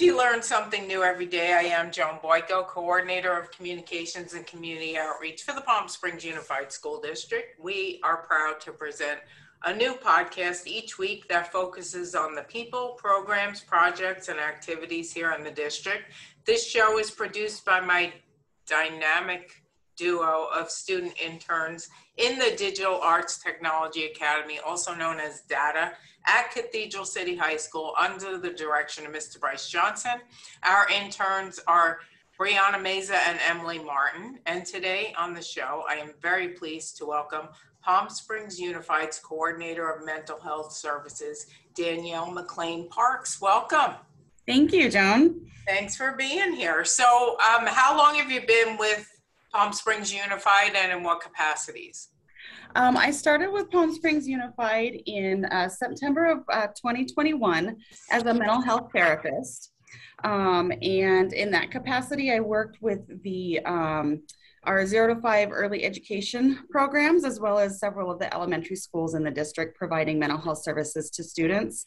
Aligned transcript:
You 0.00 0.18
Learn 0.18 0.42
Something 0.42 0.86
New 0.86 1.02
Every 1.02 1.24
Day. 1.24 1.54
I 1.54 1.62
am 1.62 1.90
Joan 1.90 2.18
Boyko, 2.22 2.66
Coordinator 2.66 3.32
of 3.32 3.50
Communications 3.50 4.34
and 4.34 4.46
Community 4.46 4.98
Outreach 4.98 5.42
for 5.42 5.54
the 5.54 5.62
Palm 5.62 5.88
Springs 5.88 6.22
Unified 6.22 6.70
School 6.70 7.00
District. 7.00 7.58
We 7.58 7.98
are 8.04 8.18
proud 8.18 8.60
to 8.60 8.72
present 8.72 9.20
a 9.64 9.74
new 9.74 9.94
podcast 9.94 10.66
each 10.66 10.98
week 10.98 11.28
that 11.28 11.50
focuses 11.50 12.14
on 12.14 12.34
the 12.34 12.42
people, 12.42 12.96
programs, 12.98 13.62
projects, 13.62 14.28
and 14.28 14.38
activities 14.38 15.14
here 15.14 15.32
in 15.32 15.42
the 15.42 15.50
district. 15.50 16.12
This 16.44 16.66
show 16.66 16.98
is 16.98 17.10
produced 17.10 17.64
by 17.64 17.80
my 17.80 18.12
dynamic 18.66 19.62
duo 19.96 20.48
of 20.54 20.70
student 20.70 21.14
interns 21.20 21.88
in 22.16 22.38
the 22.38 22.54
Digital 22.56 23.00
Arts 23.00 23.38
Technology 23.42 24.04
Academy, 24.06 24.58
also 24.64 24.94
known 24.94 25.18
as 25.18 25.42
DATA, 25.48 25.92
at 26.26 26.50
Cathedral 26.50 27.04
City 27.04 27.36
High 27.36 27.56
School 27.56 27.94
under 27.98 28.38
the 28.38 28.50
direction 28.50 29.06
of 29.06 29.12
Mr. 29.12 29.40
Bryce 29.40 29.68
Johnson. 29.68 30.20
Our 30.64 30.88
interns 30.90 31.60
are 31.66 32.00
Brianna 32.38 32.82
Meza 32.82 33.16
and 33.28 33.38
Emily 33.48 33.78
Martin. 33.78 34.38
And 34.46 34.66
today 34.66 35.14
on 35.16 35.32
the 35.32 35.42
show, 35.42 35.84
I 35.88 35.94
am 35.94 36.12
very 36.20 36.48
pleased 36.48 36.98
to 36.98 37.06
welcome 37.06 37.48
Palm 37.82 38.10
Springs 38.10 38.58
Unified's 38.58 39.18
Coordinator 39.18 39.88
of 39.88 40.04
Mental 40.04 40.38
Health 40.40 40.72
Services, 40.72 41.46
Danielle 41.74 42.32
McClain-Parks. 42.32 43.40
Welcome. 43.40 43.94
Thank 44.46 44.72
you, 44.72 44.90
Joan. 44.90 45.46
Thanks 45.66 45.96
for 45.96 46.12
being 46.12 46.52
here. 46.52 46.84
So, 46.84 47.36
um, 47.40 47.66
how 47.66 47.96
long 47.96 48.16
have 48.16 48.30
you 48.30 48.42
been 48.46 48.76
with 48.76 49.15
Palm 49.56 49.72
Springs 49.72 50.12
Unified 50.12 50.76
and 50.76 50.92
in 50.92 51.02
what 51.02 51.22
capacities? 51.22 52.08
Um, 52.74 52.94
I 52.94 53.10
started 53.10 53.50
with 53.50 53.70
Palm 53.70 53.90
Springs 53.90 54.28
Unified 54.28 55.00
in 55.06 55.46
uh, 55.46 55.66
September 55.66 56.26
of 56.26 56.38
uh, 56.52 56.66
2021 56.66 57.74
as 58.10 58.22
a 58.24 58.34
mental 58.34 58.60
health 58.60 58.90
therapist. 58.94 59.72
Um, 60.24 60.70
and 60.82 61.32
in 61.32 61.50
that 61.52 61.70
capacity, 61.70 62.30
I 62.32 62.40
worked 62.40 62.82
with 62.82 63.22
the 63.22 63.60
um, 63.60 64.22
our 64.64 64.84
zero 64.84 65.14
to 65.14 65.20
five 65.22 65.48
early 65.52 65.84
education 65.84 66.58
programs, 66.70 67.24
as 67.24 67.40
well 67.40 67.58
as 67.58 67.80
several 67.80 68.10
of 68.10 68.18
the 68.18 68.32
elementary 68.34 68.76
schools 68.76 69.14
in 69.14 69.24
the 69.24 69.30
district 69.30 69.78
providing 69.78 70.18
mental 70.18 70.38
health 70.38 70.62
services 70.62 71.08
to 71.10 71.24
students. 71.24 71.86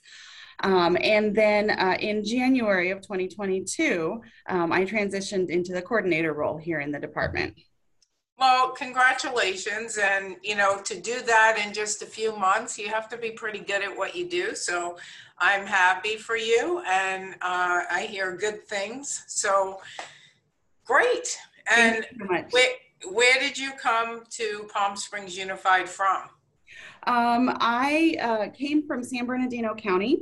Um, 0.62 0.98
and 1.02 1.36
then 1.36 1.70
uh, 1.72 1.98
in 2.00 2.24
January 2.24 2.92
of 2.92 3.02
2022, 3.02 4.22
um, 4.48 4.72
I 4.72 4.86
transitioned 4.86 5.50
into 5.50 5.74
the 5.74 5.82
coordinator 5.82 6.34
role 6.34 6.58
here 6.58 6.80
in 6.80 6.92
the 6.92 7.00
department. 7.00 7.56
Well, 8.38 8.72
congratulations. 8.72 9.98
And, 9.98 10.38
you 10.44 10.56
know, 10.56 10.82
to 10.84 11.00
do 11.00 11.22
that 11.22 11.62
in 11.66 11.74
just 11.74 12.02
a 12.02 12.06
few 12.06 12.36
months, 12.36 12.78
you 12.80 12.88
have 12.88 13.10
to 13.10 13.18
be 13.18 13.32
pretty 13.32 13.60
good 13.60 13.84
at 13.84 13.96
what 13.96 14.16
you 14.16 14.30
do. 14.30 14.56
So 14.56 14.98
I'm 15.40 15.66
happy 15.66 16.16
for 16.16 16.38
you 16.38 16.82
and 16.88 17.34
uh, 17.42 17.84
I 17.92 18.08
hear 18.10 18.38
good 18.38 18.66
things. 18.66 19.24
So 19.28 19.82
great. 20.86 21.38
And 21.70 22.06
where, 22.52 22.72
where 23.12 23.40
did 23.40 23.58
you 23.58 23.72
come 23.74 24.24
to 24.32 24.70
Palm 24.74 24.96
Springs 24.96 25.38
Unified 25.38 25.90
from? 25.90 26.24
Um, 27.04 27.58
I 27.60 28.16
uh, 28.22 28.50
came 28.58 28.88
from 28.88 29.04
San 29.04 29.26
Bernardino 29.26 29.76
County 29.76 30.22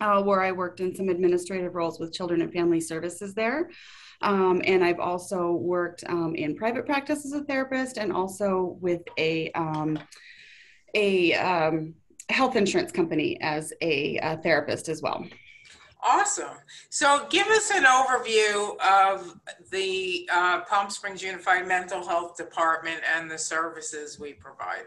uh, 0.00 0.22
where 0.22 0.42
I 0.42 0.52
worked 0.52 0.80
in 0.80 0.94
some 0.94 1.08
administrative 1.08 1.74
roles 1.74 1.98
with 1.98 2.12
children 2.12 2.42
and 2.42 2.52
family 2.52 2.80
services 2.80 3.34
there. 3.34 3.70
Um, 4.20 4.62
and 4.64 4.84
I've 4.84 4.98
also 5.00 5.52
worked 5.52 6.04
um, 6.08 6.34
in 6.34 6.56
private 6.56 6.86
practice 6.86 7.24
as 7.24 7.32
a 7.32 7.44
therapist 7.44 7.98
and 7.98 8.12
also 8.12 8.76
with 8.80 9.02
a, 9.16 9.52
um, 9.52 9.98
a 10.94 11.34
um, 11.34 11.94
health 12.28 12.56
insurance 12.56 12.92
company 12.92 13.40
as 13.40 13.72
a, 13.80 14.18
a 14.18 14.36
therapist 14.38 14.88
as 14.88 15.02
well. 15.02 15.24
Awesome. 16.00 16.56
So, 16.90 17.26
give 17.28 17.48
us 17.48 17.72
an 17.72 17.84
overview 17.84 18.78
of 18.80 19.34
the 19.72 20.28
uh, 20.32 20.60
Palm 20.60 20.90
Springs 20.90 21.22
Unified 21.22 21.66
Mental 21.66 22.06
Health 22.06 22.36
Department 22.36 23.00
and 23.16 23.28
the 23.28 23.38
services 23.38 24.18
we 24.18 24.32
provide. 24.32 24.86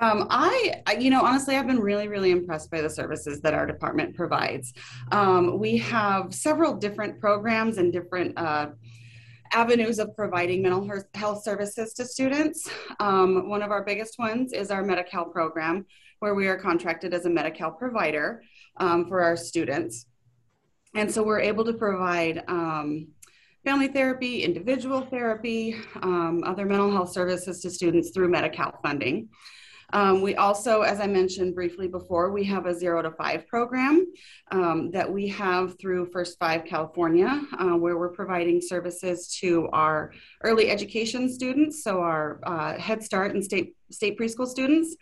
Um, 0.00 0.26
I, 0.30 0.82
you 0.98 1.10
know, 1.10 1.22
honestly, 1.22 1.56
I've 1.56 1.66
been 1.66 1.78
really, 1.78 2.08
really 2.08 2.30
impressed 2.30 2.70
by 2.70 2.80
the 2.80 2.88
services 2.88 3.40
that 3.42 3.52
our 3.52 3.66
department 3.66 4.16
provides. 4.16 4.72
Um, 5.12 5.58
we 5.58 5.76
have 5.78 6.34
several 6.34 6.74
different 6.74 7.20
programs 7.20 7.76
and 7.76 7.92
different 7.92 8.38
uh, 8.38 8.68
avenues 9.52 9.98
of 9.98 10.16
providing 10.16 10.62
mental 10.62 10.88
health 11.14 11.42
services 11.42 11.92
to 11.94 12.04
students. 12.06 12.70
Um, 12.98 13.48
one 13.50 13.62
of 13.62 13.70
our 13.70 13.84
biggest 13.84 14.18
ones 14.18 14.52
is 14.52 14.70
our 14.70 14.82
Medi-Cal 14.82 15.26
program, 15.26 15.84
where 16.20 16.34
we 16.34 16.48
are 16.48 16.56
contracted 16.56 17.12
as 17.12 17.26
a 17.26 17.30
Medi-Cal 17.30 17.72
provider 17.72 18.42
um, 18.78 19.06
for 19.06 19.22
our 19.22 19.36
students. 19.36 20.06
And 20.94 21.10
so 21.12 21.22
we're 21.22 21.40
able 21.40 21.64
to 21.64 21.74
provide 21.74 22.42
um, 22.48 23.08
family 23.64 23.88
therapy, 23.88 24.44
individual 24.44 25.02
therapy, 25.02 25.76
um, 26.02 26.42
other 26.46 26.64
mental 26.64 26.90
health 26.90 27.12
services 27.12 27.60
to 27.60 27.70
students 27.70 28.10
through 28.10 28.28
Medi-Cal 28.28 28.78
funding. 28.82 29.28
Um, 29.92 30.22
we 30.22 30.36
also, 30.36 30.82
as 30.82 31.00
I 31.00 31.06
mentioned 31.06 31.54
briefly 31.54 31.88
before, 31.88 32.30
we 32.30 32.44
have 32.44 32.66
a 32.66 32.74
zero 32.74 33.02
to 33.02 33.10
five 33.10 33.46
program 33.48 34.06
um, 34.50 34.90
that 34.92 35.10
we 35.10 35.28
have 35.28 35.78
through 35.80 36.10
First 36.12 36.38
Five 36.38 36.64
California, 36.64 37.42
uh, 37.58 37.76
where 37.76 37.98
we're 37.98 38.10
providing 38.12 38.60
services 38.60 39.36
to 39.40 39.68
our 39.72 40.12
early 40.44 40.70
education 40.70 41.28
students, 41.28 41.82
so 41.82 42.00
our 42.00 42.40
uh, 42.44 42.78
Head 42.78 43.02
Start 43.02 43.34
and 43.34 43.44
state, 43.44 43.74
state 43.90 44.18
preschool 44.18 44.46
students. 44.46 44.96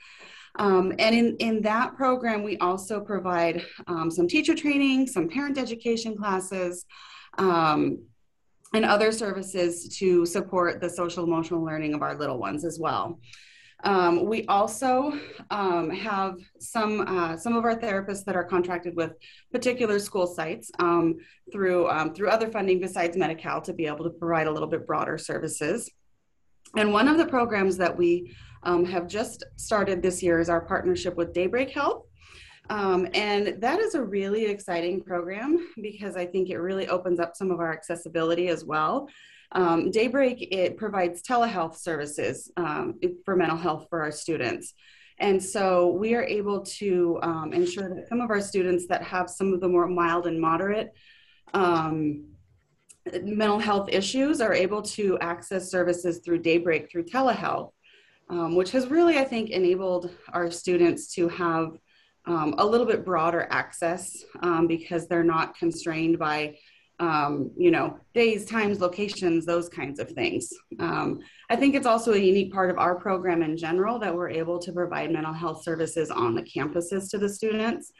Um, 0.58 0.92
and 0.98 1.14
in, 1.14 1.36
in 1.38 1.62
that 1.62 1.94
program, 1.96 2.42
we 2.42 2.56
also 2.58 3.00
provide 3.00 3.64
um, 3.86 4.10
some 4.10 4.26
teacher 4.26 4.54
training, 4.54 5.06
some 5.06 5.28
parent 5.28 5.58
education 5.58 6.16
classes, 6.16 6.84
um, 7.36 7.98
and 8.74 8.84
other 8.84 9.12
services 9.12 9.96
to 9.98 10.26
support 10.26 10.80
the 10.80 10.90
social 10.90 11.24
emotional 11.24 11.64
learning 11.64 11.94
of 11.94 12.02
our 12.02 12.18
little 12.18 12.38
ones 12.38 12.64
as 12.64 12.78
well. 12.78 13.18
Um, 13.84 14.24
we 14.26 14.44
also 14.46 15.12
um, 15.50 15.88
have 15.90 16.38
some 16.58 17.00
uh, 17.06 17.36
some 17.36 17.56
of 17.56 17.64
our 17.64 17.76
therapists 17.76 18.24
that 18.24 18.34
are 18.34 18.42
contracted 18.42 18.96
with 18.96 19.12
particular 19.52 20.00
school 20.00 20.26
sites 20.26 20.70
um, 20.80 21.18
through 21.52 21.88
um, 21.88 22.12
through 22.12 22.28
other 22.28 22.50
funding 22.50 22.80
besides 22.80 23.16
Medi-Cal 23.16 23.60
to 23.62 23.72
be 23.72 23.86
able 23.86 24.04
to 24.04 24.10
provide 24.10 24.48
a 24.48 24.50
little 24.50 24.68
bit 24.68 24.86
broader 24.86 25.16
services. 25.16 25.90
And 26.76 26.92
one 26.92 27.06
of 27.06 27.18
the 27.18 27.26
programs 27.26 27.76
that 27.76 27.96
we 27.96 28.34
um, 28.64 28.84
have 28.84 29.06
just 29.06 29.44
started 29.56 30.02
this 30.02 30.22
year 30.22 30.40
is 30.40 30.48
our 30.48 30.60
partnership 30.60 31.14
with 31.16 31.32
Daybreak 31.32 31.70
Health. 31.70 32.07
Um, 32.70 33.08
and 33.14 33.60
that 33.60 33.80
is 33.80 33.94
a 33.94 34.02
really 34.02 34.46
exciting 34.46 35.02
program 35.02 35.68
because 35.80 36.16
I 36.16 36.26
think 36.26 36.50
it 36.50 36.58
really 36.58 36.88
opens 36.88 37.18
up 37.18 37.36
some 37.36 37.50
of 37.50 37.60
our 37.60 37.72
accessibility 37.72 38.48
as 38.48 38.64
well. 38.64 39.08
Um, 39.52 39.90
Daybreak, 39.90 40.48
it 40.52 40.76
provides 40.76 41.22
telehealth 41.22 41.76
services 41.76 42.50
um, 42.56 43.00
for 43.24 43.34
mental 43.34 43.56
health 43.56 43.86
for 43.88 44.02
our 44.02 44.12
students. 44.12 44.74
And 45.20 45.42
so 45.42 45.88
we 45.88 46.14
are 46.14 46.22
able 46.22 46.60
to 46.60 47.18
um, 47.22 47.52
ensure 47.52 47.88
that 47.94 48.08
some 48.08 48.20
of 48.20 48.30
our 48.30 48.40
students 48.40 48.86
that 48.88 49.02
have 49.02 49.28
some 49.30 49.52
of 49.52 49.60
the 49.60 49.68
more 49.68 49.88
mild 49.88 50.26
and 50.26 50.40
moderate 50.40 50.92
um, 51.54 52.24
mental 53.22 53.58
health 53.58 53.88
issues 53.90 54.40
are 54.40 54.52
able 54.52 54.82
to 54.82 55.18
access 55.20 55.70
services 55.70 56.20
through 56.24 56.40
Daybreak 56.40 56.90
through 56.90 57.04
telehealth, 57.04 57.72
um, 58.28 58.54
which 58.54 58.70
has 58.72 58.88
really, 58.88 59.18
I 59.18 59.24
think, 59.24 59.50
enabled 59.50 60.10
our 60.32 60.50
students 60.50 61.14
to 61.14 61.28
have 61.28 61.70
um, 62.28 62.54
a 62.58 62.64
little 62.64 62.86
bit 62.86 63.04
broader 63.04 63.48
access 63.50 64.24
because 64.66 65.08
they're 65.08 65.24
not 65.24 65.56
constrained 65.58 66.18
by 66.18 66.54
um, 67.00 67.52
you 67.56 67.70
know, 67.70 67.98
days, 68.12 68.44
times, 68.44 68.80
locations, 68.80 69.46
those 69.46 69.68
kinds 69.68 70.00
of 70.00 70.10
things. 70.10 70.52
Um, 70.80 71.20
I 71.48 71.56
think 71.56 71.74
it's 71.74 71.86
also 71.86 72.12
a 72.12 72.18
unique 72.18 72.52
part 72.52 72.70
of 72.70 72.78
our 72.78 72.96
program 72.96 73.42
in 73.42 73.56
general 73.56 73.98
that 74.00 74.14
we're 74.14 74.30
able 74.30 74.58
to 74.58 74.72
provide 74.72 75.12
mental 75.12 75.32
health 75.32 75.62
services 75.62 76.10
on 76.10 76.34
the 76.34 76.42
campuses 76.42 77.10
to 77.10 77.18
the 77.18 77.28
students. 77.28 77.92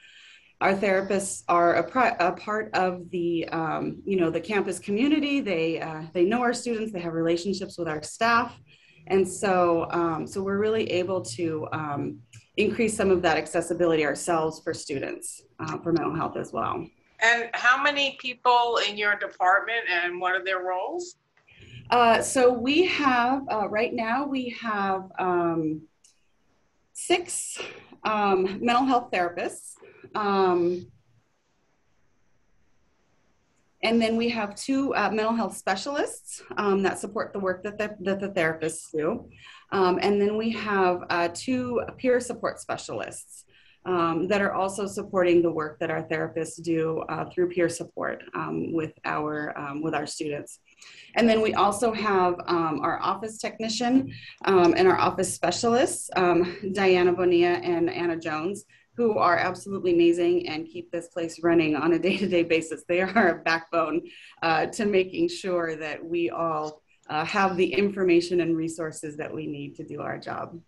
Our 0.61 0.75
therapists 0.75 1.45
are 1.49 1.77
a, 1.77 2.17
a 2.19 2.33
part 2.33 2.75
of 2.75 3.09
the, 3.11 3.49
um, 3.51 4.03
you 4.05 4.19
know, 4.19 4.31
the 4.31 4.41
campus 4.41 4.81
community. 4.81 5.41
They 5.41 5.81
uh, 5.81 6.03
they 6.13 6.25
know 6.25 6.41
our 6.41 6.53
students. 6.53 6.93
They 6.93 6.99
have 6.99 7.13
relationships 7.13 7.79
with 7.79 7.87
our 7.87 8.03
staff, 8.03 8.59
and 9.07 9.27
so 9.29 9.87
um, 9.93 10.27
so 10.27 10.43
we're 10.43 10.59
really 10.59 10.91
able 10.91 11.23
to 11.37 11.69
um, 11.71 12.19
increase 12.59 12.97
some 12.97 13.11
of 13.11 13.23
that 13.23 13.37
accessibility 13.37 14.05
ourselves 14.05 14.61
for 14.61 14.75
students 14.75 15.43
uh, 15.61 15.79
for 15.79 15.93
mental 15.93 16.15
health 16.15 16.37
as 16.37 16.53
well. 16.53 16.87
And 17.21 17.49
how 17.55 17.81
many 17.83 18.17
people 18.21 18.81
in 18.89 18.97
your 18.97 19.17
department 19.17 19.85
and 19.91 20.21
what 20.21 20.35
are 20.35 20.45
their 20.45 20.63
roles? 20.63 21.17
Uh, 21.91 22.21
so 22.21 22.53
we 22.53 22.85
have, 22.87 23.43
uh, 23.51 23.69
right 23.69 23.95
now, 23.95 24.27
we 24.27 24.51
have 24.61 25.09
um, 25.19 25.83
six 26.93 27.59
um, 28.05 28.59
mental 28.61 28.85
health 28.85 29.11
therapists. 29.11 29.75
Um, 30.15 30.87
and 33.83 34.03
then 34.03 34.17
we 34.17 34.29
have 34.31 34.57
two 34.57 34.95
uh, 34.95 35.11
mental 35.11 35.35
health 35.35 35.57
specialists 35.57 36.43
um, 36.57 36.83
that 36.83 36.99
support 36.99 37.33
the 37.33 37.39
work 37.39 37.63
that 37.63 37.79
the, 37.79 37.97
that 38.01 38.21
the 38.21 38.29
therapists 38.29 38.91
do. 38.93 39.29
Um, 39.71 39.99
and 40.01 40.21
then 40.21 40.37
we 40.37 40.51
have 40.53 41.05
uh, 41.11 41.29
two 41.33 41.83
peer 41.99 42.21
support 42.21 42.61
specialists 42.61 43.45
um, 43.85 44.29
that 44.29 44.41
are 44.41 44.53
also 44.53 44.87
supporting 44.87 45.41
the 45.41 45.51
work 45.51 45.79
that 45.79 45.91
our 45.91 46.03
therapists 46.03 46.63
do 46.63 46.99
uh, 47.09 47.25
through 47.31 47.51
peer 47.51 47.69
support 47.69 48.23
um, 48.35 48.73
with 48.73 48.93
our 49.05 49.57
um, 49.59 49.83
with 49.83 49.95
our 49.95 50.07
students. 50.07 50.61
And 51.17 51.29
then 51.29 51.41
we 51.41 51.55
also 51.55 51.93
have 51.93 52.35
um, 52.47 52.81
our 52.83 53.01
office 53.01 53.39
technician 53.39 54.13
um, 54.45 54.75
and 54.77 54.87
our 54.87 54.99
office 54.99 55.33
specialists, 55.33 56.11
Diana 56.73 57.13
Bonilla 57.13 57.55
and 57.55 57.91
Anna 57.91 58.17
Jones, 58.17 58.65
who 58.99 59.17
are 59.17 59.37
absolutely 59.37 59.93
amazing 59.93 60.49
and 60.49 60.67
keep 60.67 60.91
this 60.91 61.07
place 61.09 61.41
running 61.43 61.77
on 61.77 61.93
a 61.93 61.99
day-to-day 62.07 62.43
basis. 62.43 62.83
They 62.87 63.01
are 63.01 63.29
a 63.29 63.43
backbone 63.43 64.03
uh, 64.43 64.67
to 64.67 64.85
making 64.85 65.29
sure 65.29 65.77
that 65.77 66.05
we 66.05 66.31
all 66.31 66.83
uh, 67.09 67.25
have 67.25 67.57
the 67.57 67.73
information 67.73 68.41
and 68.41 68.57
resources 68.57 69.17
that 69.17 69.33
we 69.33 69.47
need 69.47 69.75
to 69.77 69.85
do 69.85 70.01
our 70.01 70.19
job. 70.19 70.59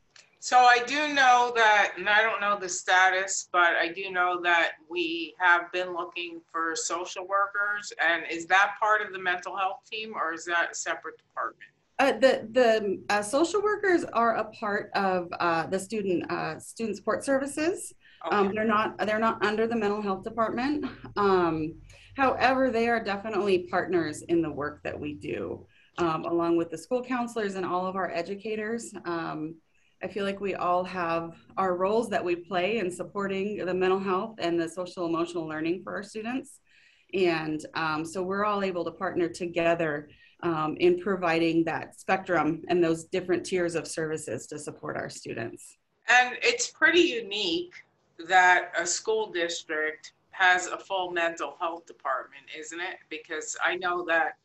So 0.43 0.57
I 0.57 0.79
do 0.87 1.13
know 1.13 1.53
that, 1.55 1.93
and 1.99 2.09
I 2.09 2.23
don't 2.23 2.41
know 2.41 2.59
the 2.59 2.69
status, 2.69 3.49
but 3.53 3.75
I 3.77 3.89
do 3.89 4.11
know 4.11 4.41
that 4.43 4.73
we 4.89 5.35
have 5.39 5.71
been 5.71 5.93
looking 5.93 6.41
for 6.51 6.75
social 6.75 7.27
workers. 7.27 7.93
And 8.03 8.23
is 8.31 8.47
that 8.47 8.77
part 8.81 9.03
of 9.03 9.13
the 9.13 9.19
mental 9.19 9.55
health 9.55 9.81
team 9.91 10.15
or 10.15 10.33
is 10.33 10.47
that 10.47 10.71
a 10.73 10.75
separate 10.75 11.19
department? 11.19 11.71
Uh, 11.99 12.13
the 12.13 12.49
the 12.53 13.03
uh, 13.11 13.21
social 13.21 13.61
workers 13.61 14.05
are 14.15 14.37
a 14.37 14.45
part 14.53 14.91
of 14.95 15.29
uh, 15.39 15.67
the 15.67 15.79
student 15.79 16.33
uh, 16.33 16.59
student 16.59 16.97
support 16.97 17.23
services. 17.23 17.93
Okay. 18.27 18.35
Um, 18.35 18.53
they're 18.55 18.65
not 18.65 18.97
they're 19.07 19.19
not 19.19 19.45
under 19.45 19.67
the 19.67 19.77
mental 19.77 20.01
health 20.01 20.25
department. 20.25 20.87
Um, 21.19 21.75
however, 22.17 22.71
they 22.71 22.89
are 22.89 23.05
definitely 23.05 23.69
partners 23.71 24.23
in 24.23 24.41
the 24.41 24.51
work 24.51 24.83
that 24.85 24.99
we 24.99 25.13
do, 25.13 25.67
um, 26.01 26.25
along 26.25 26.57
with 26.57 26.71
the 26.71 26.79
school 26.79 27.03
counselors 27.03 27.55
and 27.55 27.65
all 27.65 27.87
of 27.87 27.97
our 27.97 28.11
educators. 28.11 28.93
Um, 29.05 29.57
I 30.03 30.09
feel 30.09 30.25
like 30.25 30.41
we 30.41 30.55
all 30.55 30.83
have 30.85 31.37
our 31.59 31.77
roles 31.77 32.09
that 32.09 32.25
we 32.25 32.37
play 32.37 32.79
in 32.79 32.91
supporting 32.91 33.65
the 33.65 33.75
mental 33.75 33.99
health 33.99 34.37
and 34.39 34.59
the 34.59 34.69
social 34.69 35.07
emotional 35.07 35.47
learning 35.47 35.83
for 35.85 35.95
our 35.95 36.03
students. 36.03 36.61
And 37.13 37.65
um, 37.75 38.05
so 38.05 38.23
we're 38.23 38.45
all 38.45 38.63
able 38.63 38.85
to 38.85 38.91
partner 38.93 39.29
together 39.29 40.09
um, 40.43 40.77
in 40.81 40.99
providing 40.99 41.65
that 41.65 42.01
spectrum 42.01 42.63
and 42.69 42.83
those 42.83 43.05
different 43.05 43.45
tiers 43.45 43.75
of 43.75 43.87
services 43.87 44.47
to 44.47 44.59
support 44.59 44.97
our 44.97 45.11
students. 45.11 45.77
And 46.09 46.37
it's 46.41 46.71
pretty 46.71 47.01
unique 47.01 47.75
that 48.27 48.73
a 48.79 48.87
school 48.87 49.31
district 49.31 50.13
has 50.31 50.67
a 50.67 50.79
full 50.79 51.11
mental 51.11 51.57
health 51.61 51.85
department, 51.85 52.45
isn't 52.59 52.81
it? 52.81 52.97
Because 53.11 53.57
I 53.63 53.77
know 53.77 54.05
that 54.07 54.37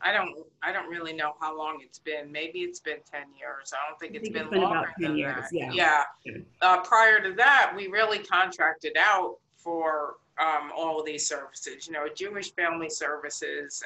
I 0.00 0.12
don't 0.12 0.34
I 0.62 0.72
don't 0.72 0.88
really 0.88 1.12
know 1.12 1.32
how 1.40 1.56
long 1.56 1.78
it's 1.82 1.98
been. 1.98 2.30
Maybe 2.30 2.60
it's 2.60 2.80
been 2.80 2.98
10 3.10 3.22
years. 3.38 3.72
I 3.72 3.88
don't 3.88 3.98
think 3.98 4.14
it's, 4.14 4.24
think 4.24 4.34
been, 4.34 4.42
it's 4.44 4.50
been 4.52 4.62
longer 4.62 4.78
about 4.78 4.94
10 5.00 5.10
than 5.10 5.18
years, 5.18 5.44
that. 5.50 5.74
yeah. 5.74 6.04
Yeah. 6.24 6.34
Uh, 6.62 6.80
prior 6.82 7.20
to 7.20 7.32
that, 7.34 7.72
we 7.74 7.88
really 7.88 8.18
contracted 8.18 8.96
out 8.96 9.36
for 9.56 10.16
um, 10.38 10.70
all 10.76 11.00
of 11.00 11.06
these 11.06 11.26
services, 11.26 11.86
you 11.86 11.92
know, 11.92 12.06
Jewish 12.14 12.54
Family 12.54 12.88
Services 12.88 13.82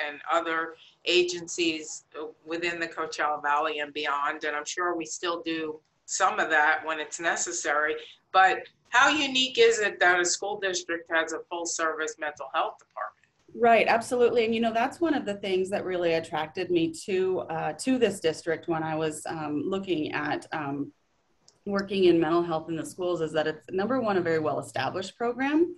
and, 0.00 0.14
and 0.14 0.20
other 0.30 0.74
agencies 1.04 2.04
within 2.44 2.80
the 2.80 2.88
Coachella 2.88 3.40
Valley 3.40 3.78
and 3.78 3.92
beyond. 3.92 4.44
And 4.44 4.56
I'm 4.56 4.64
sure 4.64 4.96
we 4.96 5.06
still 5.06 5.42
do 5.42 5.78
some 6.06 6.40
of 6.40 6.50
that 6.50 6.84
when 6.84 6.98
it's 6.98 7.20
necessary. 7.20 7.94
But 8.32 8.64
how 8.88 9.08
unique 9.08 9.58
is 9.58 9.78
it 9.78 10.00
that 10.00 10.20
a 10.20 10.24
school 10.24 10.58
district 10.58 11.10
has 11.10 11.32
a 11.32 11.40
full 11.48 11.66
service 11.66 12.16
mental 12.18 12.46
health 12.52 12.78
department? 12.78 13.21
Right, 13.54 13.86
absolutely, 13.86 14.46
and 14.46 14.54
you 14.54 14.60
know 14.60 14.72
that's 14.72 15.00
one 15.00 15.14
of 15.14 15.26
the 15.26 15.34
things 15.34 15.68
that 15.70 15.84
really 15.84 16.14
attracted 16.14 16.70
me 16.70 16.90
to 17.04 17.40
uh, 17.40 17.72
to 17.74 17.98
this 17.98 18.18
district 18.18 18.66
when 18.66 18.82
I 18.82 18.94
was 18.94 19.26
um, 19.26 19.62
looking 19.66 20.12
at 20.12 20.46
um, 20.52 20.90
working 21.66 22.04
in 22.04 22.18
mental 22.18 22.42
health 22.42 22.70
in 22.70 22.76
the 22.76 22.86
schools 22.86 23.20
is 23.20 23.32
that 23.32 23.46
it's 23.46 23.66
number 23.70 24.00
one 24.00 24.16
a 24.16 24.22
very 24.22 24.38
well 24.38 24.58
established 24.58 25.18
program, 25.18 25.76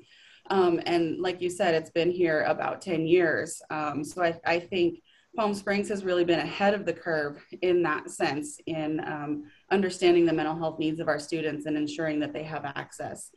um, 0.50 0.80
and 0.86 1.20
like 1.20 1.40
you 1.40 1.50
said, 1.50 1.74
it's 1.74 1.90
been 1.90 2.12
here 2.12 2.42
about 2.42 2.80
ten 2.80 3.08
years. 3.08 3.60
Um, 3.70 4.04
so 4.04 4.22
I, 4.22 4.38
I, 4.46 4.60
think 4.60 5.00
Palm 5.36 5.52
Springs 5.52 5.88
has 5.88 6.04
really 6.04 6.24
been 6.24 6.38
ahead 6.38 6.74
of 6.74 6.86
the 6.86 6.92
curve 6.92 7.44
in 7.62 7.82
that 7.82 8.08
sense 8.08 8.60
in 8.66 9.00
um, 9.00 9.50
understanding 9.72 10.26
the 10.26 10.32
mental 10.32 10.56
health 10.56 10.78
needs 10.78 11.00
of 11.00 11.08
our 11.08 11.18
students 11.18 11.66
and 11.66 11.76
ensuring 11.76 12.20
that 12.20 12.32
they 12.32 12.44
have 12.44 12.64
access. 12.64 13.30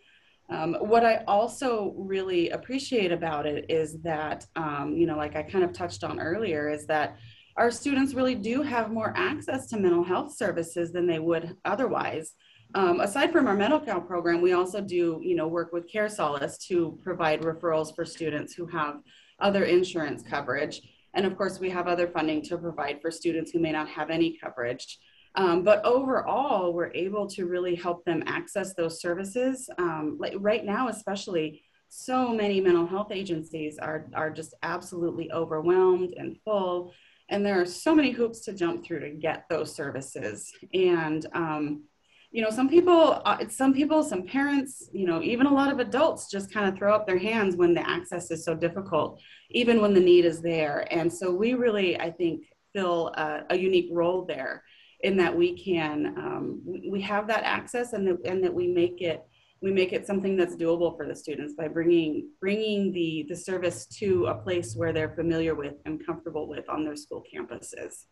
Um, 0.49 0.75
what 0.79 1.03
I 1.05 1.23
also 1.27 1.93
really 1.97 2.51
appreciate 2.51 3.11
about 3.11 3.45
it 3.45 3.65
is 3.69 3.99
that, 4.03 4.45
um, 4.55 4.93
you 4.95 5.05
know, 5.05 5.17
like 5.17 5.35
I 5.35 5.43
kind 5.43 5.63
of 5.63 5.73
touched 5.73 6.03
on 6.03 6.19
earlier, 6.19 6.69
is 6.69 6.85
that 6.87 7.17
our 7.57 7.71
students 7.71 8.13
really 8.13 8.35
do 8.35 8.61
have 8.61 8.91
more 8.91 9.13
access 9.17 9.67
to 9.67 9.77
mental 9.77 10.03
health 10.03 10.35
services 10.35 10.91
than 10.91 11.07
they 11.07 11.19
would 11.19 11.57
otherwise. 11.65 12.33
Um, 12.75 12.99
aside 12.99 13.31
from 13.31 13.47
our 13.47 13.55
Medi-Cal 13.55 14.01
program, 14.01 14.41
we 14.41 14.53
also 14.53 14.79
do, 14.79 15.19
you 15.21 15.35
know, 15.35 15.47
work 15.47 15.73
with 15.73 15.91
Care 15.91 16.09
Solace 16.09 16.57
to 16.67 16.99
provide 17.03 17.41
referrals 17.41 17.95
for 17.95 18.05
students 18.05 18.53
who 18.53 18.67
have 18.67 18.97
other 19.39 19.63
insurance 19.63 20.21
coverage. 20.21 20.81
And 21.13 21.25
of 21.25 21.35
course, 21.35 21.59
we 21.59 21.69
have 21.71 21.87
other 21.87 22.07
funding 22.07 22.41
to 22.43 22.57
provide 22.57 23.01
for 23.01 23.09
students 23.09 23.51
who 23.51 23.59
may 23.59 23.71
not 23.71 23.89
have 23.89 24.09
any 24.09 24.37
coverage. 24.37 24.99
Um, 25.37 25.63
but 25.63 25.85
overall, 25.85 26.73
we're 26.73 26.91
able 26.93 27.27
to 27.27 27.45
really 27.45 27.75
help 27.75 28.03
them 28.05 28.23
access 28.25 28.73
those 28.73 28.99
services. 28.99 29.69
Um, 29.77 30.17
like 30.19 30.33
right 30.39 30.65
now, 30.65 30.87
especially, 30.89 31.61
so 31.89 32.29
many 32.33 32.59
mental 32.59 32.85
health 32.85 33.11
agencies 33.11 33.77
are, 33.77 34.07
are 34.13 34.29
just 34.29 34.53
absolutely 34.63 35.31
overwhelmed 35.31 36.15
and 36.17 36.37
full. 36.43 36.91
And 37.29 37.45
there 37.45 37.61
are 37.61 37.65
so 37.65 37.93
many 37.93 38.11
hoops 38.11 38.41
to 38.41 38.53
jump 38.53 38.83
through 38.83 39.01
to 39.01 39.11
get 39.11 39.45
those 39.49 39.73
services. 39.73 40.51
And, 40.73 41.25
um, 41.33 41.83
you 42.31 42.41
know, 42.41 42.49
some 42.49 42.67
people, 42.67 43.21
uh, 43.23 43.37
some 43.49 43.73
people, 43.73 44.03
some 44.03 44.23
parents, 44.23 44.89
you 44.91 45.05
know, 45.05 45.21
even 45.21 45.45
a 45.45 45.53
lot 45.53 45.71
of 45.71 45.79
adults 45.79 46.29
just 46.29 46.53
kind 46.53 46.67
of 46.67 46.77
throw 46.77 46.93
up 46.93 47.07
their 47.07 47.17
hands 47.17 47.55
when 47.55 47.73
the 47.73 47.87
access 47.87 48.31
is 48.31 48.43
so 48.43 48.53
difficult, 48.53 49.21
even 49.51 49.81
when 49.81 49.93
the 49.93 49.99
need 49.99 50.25
is 50.25 50.41
there. 50.41 50.87
And 50.91 51.11
so 51.11 51.31
we 51.31 51.53
really, 51.53 51.99
I 51.99 52.11
think, 52.11 52.45
fill 52.73 53.09
a, 53.15 53.43
a 53.51 53.57
unique 53.57 53.89
role 53.91 54.25
there 54.25 54.63
in 55.01 55.17
that 55.17 55.35
we 55.35 55.53
can 55.57 56.07
um, 56.17 56.61
we 56.89 57.01
have 57.01 57.27
that 57.27 57.43
access 57.43 57.93
and 57.93 58.07
that, 58.07 58.17
and 58.25 58.43
that 58.43 58.53
we 58.53 58.67
make 58.67 59.01
it 59.01 59.23
we 59.61 59.71
make 59.71 59.91
it 59.91 60.05
something 60.05 60.37
that's 60.37 60.55
doable 60.55 60.95
for 60.95 61.07
the 61.07 61.15
students 61.15 61.53
by 61.53 61.67
bringing 61.67 62.29
bringing 62.39 62.91
the 62.91 63.25
the 63.29 63.35
service 63.35 63.85
to 63.85 64.25
a 64.27 64.35
place 64.35 64.75
where 64.75 64.93
they're 64.93 65.15
familiar 65.15 65.55
with 65.55 65.75
and 65.85 66.05
comfortable 66.05 66.47
with 66.47 66.67
on 66.69 66.83
their 66.83 66.95
school 66.95 67.23
campuses. 67.33 68.05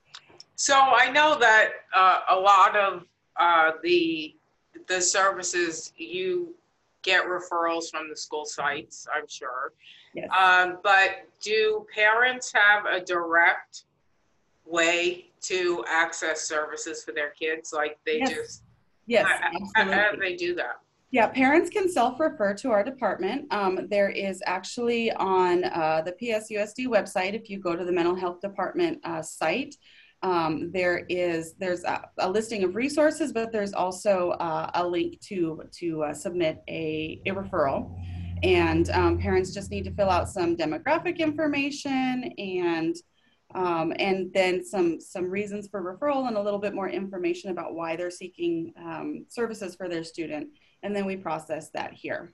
So 0.56 0.76
I 0.76 1.12
know 1.12 1.38
that 1.40 1.70
uh, 1.94 2.20
a 2.30 2.36
lot 2.36 2.76
of 2.76 3.06
uh, 3.40 3.72
the 3.84 4.36
the 4.88 5.02
services 5.02 5.94
you 5.98 6.56
get 7.02 7.24
referrals 7.26 7.92
from 7.92 8.10
the 8.10 8.16
school 8.18 8.46
sites, 8.46 9.08
I'm 9.16 9.28
sure. 9.28 9.74
Yes. 10.16 10.28
Um, 10.36 10.80
but 10.84 11.28
do 11.42 11.86
parents 11.94 12.52
have 12.54 12.86
a 12.86 13.00
direct 13.04 13.84
way 14.66 15.28
to 15.48 15.84
access 15.88 16.48
services 16.48 17.04
for 17.04 17.12
their 17.12 17.32
kids? 17.32 17.74
Like 17.74 18.00
they 18.06 18.20
yes. 18.20 18.30
just, 18.30 18.64
yes, 19.06 19.28
how, 19.76 19.92
how, 19.92 20.12
do 20.12 20.18
they 20.20 20.36
do 20.36 20.56
that? 20.56 20.80
Yeah, 21.12 21.28
parents 21.28 21.70
can 21.70 21.90
self-refer 21.90 22.56
to 22.56 22.72
our 22.72 22.84
department. 22.84 23.52
Um, 23.52 23.88
there 23.90 24.10
is 24.10 24.42
actually 24.46 25.12
on 25.14 25.64
uh, 25.64 26.02
the 26.06 26.12
PSUSD 26.12 26.88
website, 26.88 27.34
if 27.34 27.50
you 27.50 27.60
go 27.60 27.76
to 27.76 27.86
the 27.86 27.92
mental 27.92 28.16
health 28.16 28.42
department 28.42 29.00
uh, 29.04 29.22
site, 29.22 29.76
um, 30.24 30.72
there 30.72 31.06
is 31.08 31.54
there's 31.54 31.84
a, 31.84 32.10
a, 32.18 32.30
listing 32.30 32.64
of 32.64 32.76
resources, 32.76 33.32
but 33.32 33.52
there's 33.52 33.74
also 33.74 34.32
uh, 34.32 34.72
a 34.74 34.86
link 34.86 35.20
to 35.22 35.62
to 35.74 36.04
uh, 36.04 36.14
submit 36.14 36.64
a, 36.68 37.22
a 37.26 37.32
referral. 37.32 37.96
And 38.44 38.90
um, 38.90 39.18
parents 39.18 39.54
just 39.54 39.72
need 39.72 39.86
to 39.86 39.92
fill 39.92 40.10
out 40.10 40.30
some 40.30 40.58
demographic 40.58 41.20
information 41.20 42.34
and 42.38 42.96
um, 43.56 43.94
and 43.98 44.32
then 44.34 44.64
some 44.64 45.00
some 45.00 45.30
reasons 45.30 45.68
for 45.68 45.82
referral 45.82 46.28
and 46.28 46.38
a 46.38 46.42
little 46.42 46.60
bit 46.60 46.76
more 46.76 46.90
information 46.90 47.50
about 47.50 47.74
why 47.74 47.96
they're 47.96 48.12
seeking 48.12 48.74
um, 48.78 49.26
services 49.30 49.76
for 49.76 49.88
their 49.88 50.04
student 50.04 50.48
and 50.84 50.96
then 50.96 51.06
we 51.06 51.16
process 51.16 51.70
that 51.70 51.94
here 51.94 52.34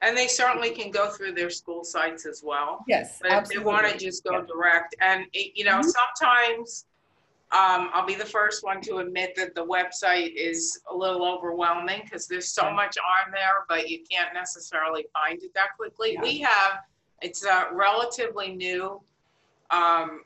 and 0.00 0.16
they 0.16 0.26
certainly 0.26 0.70
can 0.70 0.90
go 0.90 1.10
through 1.10 1.32
their 1.32 1.50
school 1.50 1.84
sites 1.84 2.26
as 2.26 2.42
well 2.44 2.84
yes 2.88 3.18
but 3.20 3.30
absolutely. 3.30 3.56
if 3.56 3.60
they 3.60 3.64
want 3.64 3.92
to 3.92 4.04
just 4.04 4.24
go 4.24 4.38
yeah. 4.38 4.44
direct 4.46 4.96
and 5.00 5.26
it, 5.34 5.52
you 5.54 5.64
know 5.64 5.78
mm-hmm. 5.78 5.90
sometimes 6.18 6.86
um, 7.52 7.90
I'll 7.92 8.06
be 8.06 8.14
the 8.14 8.24
first 8.24 8.64
one 8.64 8.80
to 8.80 8.96
admit 8.98 9.34
that 9.36 9.54
the 9.54 9.62
website 9.62 10.32
is 10.34 10.80
a 10.90 10.96
little 10.96 11.22
overwhelming 11.22 12.00
because 12.02 12.26
there's 12.26 12.48
so 12.48 12.70
much 12.70 12.96
on 12.96 13.30
there, 13.30 13.66
but 13.68 13.90
you 13.90 14.02
can't 14.10 14.32
necessarily 14.32 15.04
find 15.12 15.42
it 15.42 15.52
that 15.52 15.76
quickly. 15.76 16.14
Yeah. 16.14 16.22
We 16.22 16.38
have, 16.38 16.78
it's 17.20 17.44
a 17.44 17.66
relatively 17.74 18.56
new 18.56 19.02
um, 19.70 20.22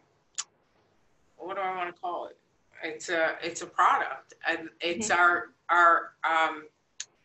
what 1.36 1.56
do 1.56 1.62
I 1.62 1.76
want 1.76 1.94
to 1.94 2.00
call 2.00 2.26
it? 2.26 2.36
It's 2.82 3.08
a 3.08 3.36
it's 3.42 3.62
a 3.62 3.66
product, 3.66 4.34
and 4.48 4.68
it's 4.80 5.08
mm-hmm. 5.08 5.20
our 5.20 5.48
our 5.70 6.12
um, 6.24 6.64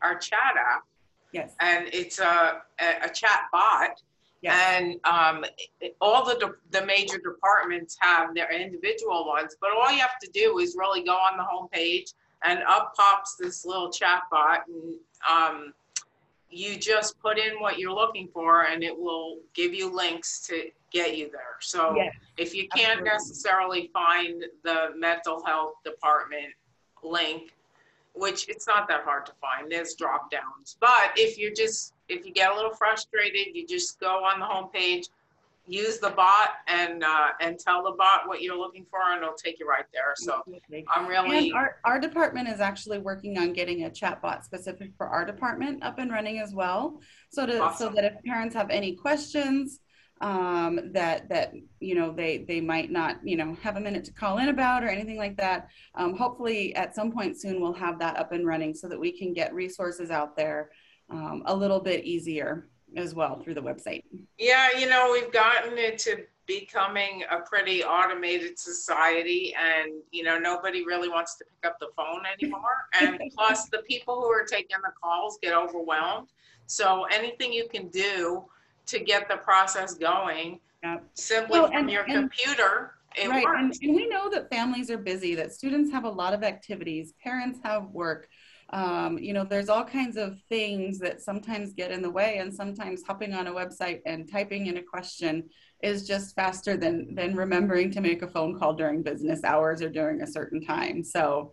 our 0.02 0.18
chat 0.18 0.56
app. 0.58 0.84
Yes. 1.32 1.56
And 1.60 1.88
it's 1.94 2.20
a 2.20 2.62
a, 2.80 3.06
a 3.06 3.10
chat 3.10 3.44
bot. 3.52 4.02
Yes. 4.42 4.80
And 4.80 5.00
um, 5.04 5.46
it, 5.80 5.96
all 6.02 6.26
the 6.26 6.36
de- 6.36 6.80
the 6.80 6.86
major 6.86 7.20
departments 7.20 7.96
have 8.00 8.34
their 8.34 8.52
individual 8.52 9.28
ones, 9.28 9.56
but 9.62 9.70
all 9.72 9.92
you 9.92 10.00
have 10.00 10.18
to 10.24 10.30
do 10.32 10.58
is 10.60 10.76
really 10.78 11.04
go 11.04 11.14
on 11.14 11.38
the 11.38 11.44
home 11.44 11.68
page, 11.72 12.14
and 12.44 12.60
up 12.68 12.94
pops 12.96 13.36
this 13.36 13.66
little 13.66 13.92
chat 13.92 14.24
bot, 14.32 14.62
and 14.68 14.96
um, 15.30 15.74
you 16.52 16.78
just 16.78 17.20
put 17.20 17.38
in 17.40 17.60
what 17.60 17.80
you're 17.80 17.94
looking 17.94 18.28
for 18.28 18.64
and 18.64 18.84
it 18.84 18.98
will 18.98 19.38
give 19.54 19.74
you 19.74 19.94
links 19.94 20.46
to 20.48 20.70
get 20.92 21.18
you 21.18 21.30
there. 21.32 21.56
So 21.62 21.96
Yes, 21.96 22.14
if 22.38 22.54
you 22.54 22.68
can't 22.68 23.00
absolutely. 23.00 23.10
necessarily 23.12 23.90
find 23.94 24.46
the 24.64 24.90
mental 24.98 25.44
health 25.46 25.76
department 25.86 26.54
link, 27.04 27.54
which 28.14 28.50
it's 28.50 28.68
not 28.68 28.88
that 28.90 29.04
hard 29.04 29.26
to 29.28 29.32
find, 29.40 29.72
there's 29.72 29.96
drop 29.96 30.30
downs. 30.30 30.76
But 30.82 31.14
if 31.16 31.38
you 31.38 31.54
just, 31.54 31.94
if 32.10 32.26
you 32.26 32.34
get 32.34 32.52
a 32.52 32.56
little 32.56 32.74
frustrated, 32.74 33.56
you 33.56 33.66
just 33.66 34.00
go 34.00 34.26
on 34.26 34.40
the 34.42 34.46
homepage, 34.46 35.08
use 35.68 36.00
the 36.00 36.10
bot 36.10 36.50
and, 36.68 37.04
uh, 37.04 37.30
and 37.40 37.60
tell 37.60 37.84
the 37.84 37.92
bot 37.92 38.28
what 38.28 38.42
you're 38.42 38.58
looking 38.58 38.86
for 38.90 39.00
and 39.12 39.22
it'll 39.22 39.36
take 39.36 39.60
you 39.60 39.68
right 39.68 39.86
there. 39.94 40.14
So 40.16 40.44
I'm 40.94 41.08
really, 41.08 41.50
And 41.50 41.54
our, 41.54 41.78
our 41.86 42.00
department 42.00 42.50
is 42.50 42.60
actually 42.60 42.98
working 42.98 43.38
on 43.38 43.54
getting 43.54 43.86
a 43.86 43.90
chatbot 43.90 44.44
specific 44.44 44.92
for 44.98 45.08
our 45.08 45.24
department 45.24 45.84
up 45.84 46.00
and 46.00 46.12
running 46.12 46.40
as 46.40 46.54
well. 46.54 47.00
So 47.30 47.46
to, 47.46 47.74
so 47.78 47.90
that 47.90 48.04
if 48.04 48.14
parents 48.26 48.56
have 48.56 48.70
any 48.70 48.96
questions, 48.96 49.80
um, 50.20 50.92
that, 50.94 51.30
that, 51.30 51.54
you 51.80 51.96
know, 51.96 52.12
they, 52.12 52.40
they 52.40 52.62
might 52.62 52.92
not, 52.92 53.18
you 53.24 53.36
know, 53.36 53.58
have 53.62 53.78
a 53.78 53.80
minute 53.80 54.04
to 54.06 54.14
call 54.14 54.38
in 54.38 54.50
about 54.50 54.84
or 54.84 54.88
anything 54.88 55.18
like 55.18 55.38
that. 55.38 55.68
Um, 55.96 56.16
hopefully 56.16 56.76
at 56.76 56.94
some 56.94 57.12
point 57.12 57.40
soon, 57.40 57.60
we'll 57.60 57.74
have 57.74 57.98
that 58.00 58.18
up 58.18 58.32
and 58.32 58.46
running 58.46 58.74
so 58.74 58.88
that 58.88 59.00
we 59.00 59.18
can 59.18 59.34
get 59.34 59.54
resources 59.54 60.12
out 60.12 60.36
there, 60.36 60.70
um, 61.10 61.44
a 61.46 61.56
little 61.56 61.80
bit 61.80 62.04
easier 62.04 62.68
as 62.98 63.16
well 63.16 63.40
through 63.42 63.54
the 63.56 63.62
website. 63.62 64.04
Yeah, 64.38 64.78
you 64.78 64.88
know, 64.90 65.10
we've 65.12 65.32
gotten 65.32 65.78
into 65.78 66.24
becoming 66.48 67.24
a 67.32 67.40
pretty 67.40 67.84
automated 67.84 68.58
society 68.60 69.54
and, 69.58 69.92
you 70.12 70.24
know, 70.24 70.38
nobody 70.38 70.84
really 70.86 71.08
wants 71.08 71.36
to 71.38 71.46
pick 71.46 71.70
up 71.72 71.80
the 71.80 71.90
phone 71.96 72.24
anymore. 72.26 72.62
And 73.02 73.20
plus 73.36 73.70
the 73.70 73.80
people 73.88 74.16
who 74.22 74.28
are 74.32 74.44
taking 74.46 74.78
the 74.84 74.92
calls 75.02 75.40
get 75.42 75.54
overwhelmed. 75.54 76.28
So 76.68 77.06
anything 77.06 77.54
you 77.54 77.68
can 77.70 77.88
do 77.90 78.44
to 78.88 79.00
get 79.00 79.28
the 79.30 79.38
process 79.38 79.94
going 79.96 80.60
Yep. 80.84 81.04
simply 81.14 81.60
Well, 81.60 81.68
from 81.68 81.78
and- 81.78 81.92
your 81.92 82.04
and- 82.04 82.14
computer, 82.32 82.96
it 83.16 83.30
right 83.30 83.46
and, 83.46 83.74
and 83.82 83.94
we 83.96 84.08
know 84.08 84.30
that 84.30 84.50
families 84.50 84.90
are 84.90 84.98
busy 84.98 85.36
that 85.36 85.52
students 85.54 85.92
have 85.92 86.06
a 86.06 86.10
lot 86.10 86.34
of 86.34 86.44
activities 86.44 87.14
parents 87.22 87.60
have 87.62 87.88
work 87.90 88.30
um, 88.72 89.18
you 89.18 89.34
know 89.34 89.44
there's 89.44 89.70
all 89.70 89.84
kinds 89.84 90.18
of 90.18 90.40
things 90.50 91.00
that 91.00 91.22
sometimes 91.22 91.74
get 91.74 91.92
in 91.92 92.02
the 92.02 92.10
way 92.10 92.38
and 92.38 92.54
sometimes 92.54 93.04
hopping 93.06 93.34
on 93.34 93.48
a 93.48 93.52
website 93.52 94.00
and 94.06 94.32
typing 94.32 94.68
in 94.68 94.78
a 94.78 94.84
question 94.84 95.50
is 95.84 96.08
just 96.08 96.36
faster 96.36 96.78
than 96.78 97.14
than 97.16 97.36
remembering 97.36 97.92
to 97.92 98.02
make 98.02 98.22
a 98.22 98.28
phone 98.28 98.58
call 98.58 98.74
during 98.74 99.02
business 99.02 99.44
hours 99.44 99.82
or 99.82 99.90
during 99.90 100.22
a 100.22 100.28
certain 100.28 100.64
time 100.64 101.04
so 101.04 101.52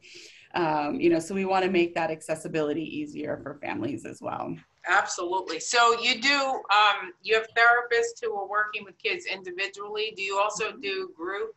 um, 0.54 1.00
you 1.00 1.10
know 1.10 1.18
so 1.18 1.34
we 1.34 1.44
want 1.44 1.64
to 1.64 1.70
make 1.70 1.94
that 1.94 2.10
accessibility 2.10 2.82
easier 2.82 3.40
for 3.42 3.58
families 3.60 4.04
as 4.04 4.20
well 4.20 4.54
Absolutely. 4.88 5.60
So 5.60 6.00
you 6.00 6.18
do, 6.18 6.34
um, 6.34 7.12
you 7.22 7.34
have 7.34 7.46
therapists 7.48 8.22
who 8.22 8.34
are 8.34 8.48
working 8.48 8.84
with 8.84 8.96
kids 8.98 9.26
individually. 9.26 10.14
Do 10.16 10.22
you 10.22 10.38
also 10.38 10.72
do 10.72 11.10
group 11.14 11.54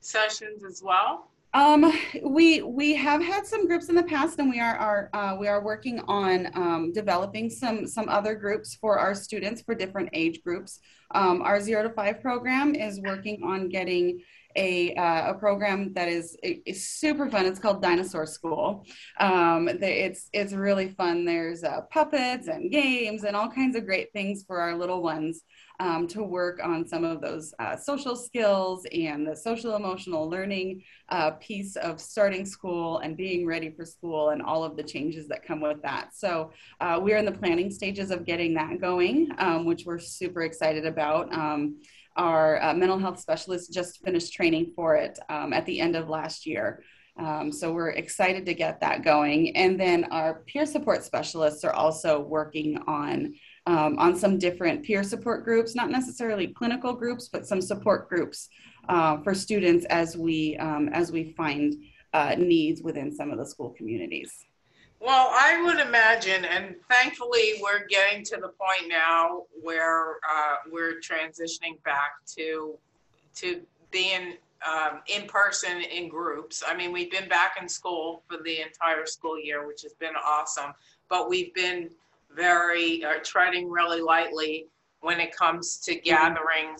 sessions 0.00 0.64
as 0.64 0.82
well? 0.84 1.30
Um, 1.54 1.96
we 2.24 2.62
we 2.62 2.96
have 2.96 3.22
had 3.22 3.46
some 3.46 3.68
groups 3.68 3.88
in 3.88 3.94
the 3.94 4.02
past, 4.02 4.40
and 4.40 4.50
we 4.50 4.58
are 4.58 4.76
are 4.76 5.08
uh, 5.14 5.36
we 5.38 5.46
are 5.46 5.62
working 5.62 6.00
on 6.08 6.50
um, 6.54 6.92
developing 6.92 7.48
some 7.48 7.86
some 7.86 8.08
other 8.08 8.34
groups 8.34 8.74
for 8.74 8.98
our 8.98 9.14
students 9.14 9.62
for 9.62 9.76
different 9.76 10.08
age 10.12 10.42
groups. 10.42 10.80
Um, 11.12 11.42
our 11.42 11.60
zero 11.60 11.84
to 11.84 11.90
five 11.90 12.20
program 12.20 12.74
is 12.74 13.00
working 13.00 13.44
on 13.44 13.68
getting 13.68 14.20
a 14.56 14.94
uh, 14.94 15.30
a 15.30 15.34
program 15.34 15.92
that 15.94 16.08
is 16.08 16.36
is 16.42 16.88
super 16.88 17.28
fun. 17.28 17.46
It's 17.46 17.58
called 17.58 17.82
Dinosaur 17.82 18.26
School. 18.26 18.86
Um, 19.20 19.68
it's 19.68 20.28
it's 20.32 20.52
really 20.52 20.88
fun. 20.88 21.24
There's 21.24 21.64
uh, 21.64 21.82
puppets 21.90 22.48
and 22.48 22.70
games 22.70 23.24
and 23.24 23.34
all 23.36 23.50
kinds 23.50 23.76
of 23.76 23.86
great 23.86 24.12
things 24.12 24.44
for 24.46 24.60
our 24.60 24.76
little 24.76 25.02
ones 25.02 25.42
um, 25.80 26.06
to 26.08 26.22
work 26.22 26.60
on 26.62 26.86
some 26.86 27.04
of 27.04 27.20
those 27.20 27.52
uh, 27.58 27.76
social 27.76 28.16
skills 28.16 28.86
and 28.92 29.26
the 29.26 29.34
social 29.34 29.74
emotional 29.74 30.28
learning 30.28 30.82
uh, 31.08 31.32
piece 31.32 31.76
of 31.76 32.00
starting 32.00 32.46
school 32.46 32.98
and 32.98 33.16
being 33.16 33.46
ready 33.46 33.70
for 33.70 33.84
school 33.84 34.30
and 34.30 34.40
all 34.40 34.62
of 34.62 34.76
the 34.76 34.82
changes 34.82 35.26
that 35.28 35.44
come 35.44 35.60
with 35.60 35.82
that. 35.82 36.10
So 36.14 36.52
uh, 36.80 37.00
we're 37.02 37.16
in 37.16 37.24
the 37.24 37.32
planning 37.32 37.70
stages 37.70 38.10
of 38.10 38.24
getting 38.24 38.54
that 38.54 38.80
going, 38.80 39.30
um, 39.38 39.64
which 39.64 39.84
we're 39.84 39.98
super 39.98 40.42
excited 40.42 40.86
about. 40.86 41.32
Um, 41.32 41.80
our 42.16 42.62
uh, 42.62 42.74
mental 42.74 42.98
health 42.98 43.18
specialist 43.20 43.72
just 43.72 44.02
finished 44.04 44.32
training 44.32 44.72
for 44.74 44.96
it 44.96 45.18
um, 45.28 45.52
at 45.52 45.66
the 45.66 45.80
end 45.80 45.96
of 45.96 46.08
last 46.08 46.46
year. 46.46 46.82
Um, 47.16 47.52
so 47.52 47.72
we're 47.72 47.90
excited 47.90 48.44
to 48.46 48.54
get 48.54 48.80
that 48.80 49.04
going. 49.04 49.56
And 49.56 49.78
then 49.78 50.04
our 50.10 50.42
peer 50.46 50.66
support 50.66 51.04
specialists 51.04 51.64
are 51.64 51.72
also 51.72 52.20
working 52.20 52.78
on 52.86 53.34
um, 53.66 53.98
on 53.98 54.14
some 54.14 54.38
different 54.38 54.84
peer 54.84 55.02
support 55.02 55.42
groups, 55.44 55.74
not 55.74 55.90
necessarily 55.90 56.48
clinical 56.48 56.92
groups, 56.92 57.28
but 57.28 57.46
some 57.46 57.62
support 57.62 58.10
groups 58.10 58.48
uh, 58.88 59.18
for 59.22 59.34
students 59.34 59.86
as 59.86 60.16
we 60.16 60.56
um, 60.58 60.88
as 60.90 61.10
we 61.10 61.32
find 61.32 61.74
uh, 62.12 62.34
needs 62.36 62.82
within 62.82 63.14
some 63.14 63.30
of 63.30 63.38
the 63.38 63.46
school 63.46 63.70
communities. 63.70 64.44
Well, 65.04 65.28
I 65.32 65.62
would 65.62 65.80
imagine, 65.80 66.46
and 66.46 66.76
thankfully, 66.88 67.60
we're 67.62 67.86
getting 67.88 68.24
to 68.24 68.36
the 68.36 68.48
point 68.48 68.88
now 68.88 69.42
where 69.62 70.12
uh, 70.26 70.54
we're 70.72 70.94
transitioning 70.98 71.82
back 71.84 72.24
to 72.36 72.78
to 73.36 73.60
being 73.90 74.38
um, 74.66 75.00
in 75.06 75.26
person 75.26 75.82
in 75.82 76.08
groups. 76.08 76.62
I 76.66 76.74
mean, 76.74 76.90
we've 76.90 77.10
been 77.10 77.28
back 77.28 77.56
in 77.60 77.68
school 77.68 78.22
for 78.26 78.38
the 78.42 78.62
entire 78.62 79.04
school 79.04 79.38
year, 79.38 79.66
which 79.66 79.82
has 79.82 79.92
been 79.92 80.14
awesome, 80.24 80.72
but 81.10 81.28
we've 81.28 81.52
been 81.52 81.90
very 82.34 83.04
uh, 83.04 83.16
treading 83.22 83.70
really 83.70 84.00
lightly 84.00 84.68
when 85.00 85.20
it 85.20 85.36
comes 85.36 85.76
to 85.80 85.96
gathering 85.96 86.76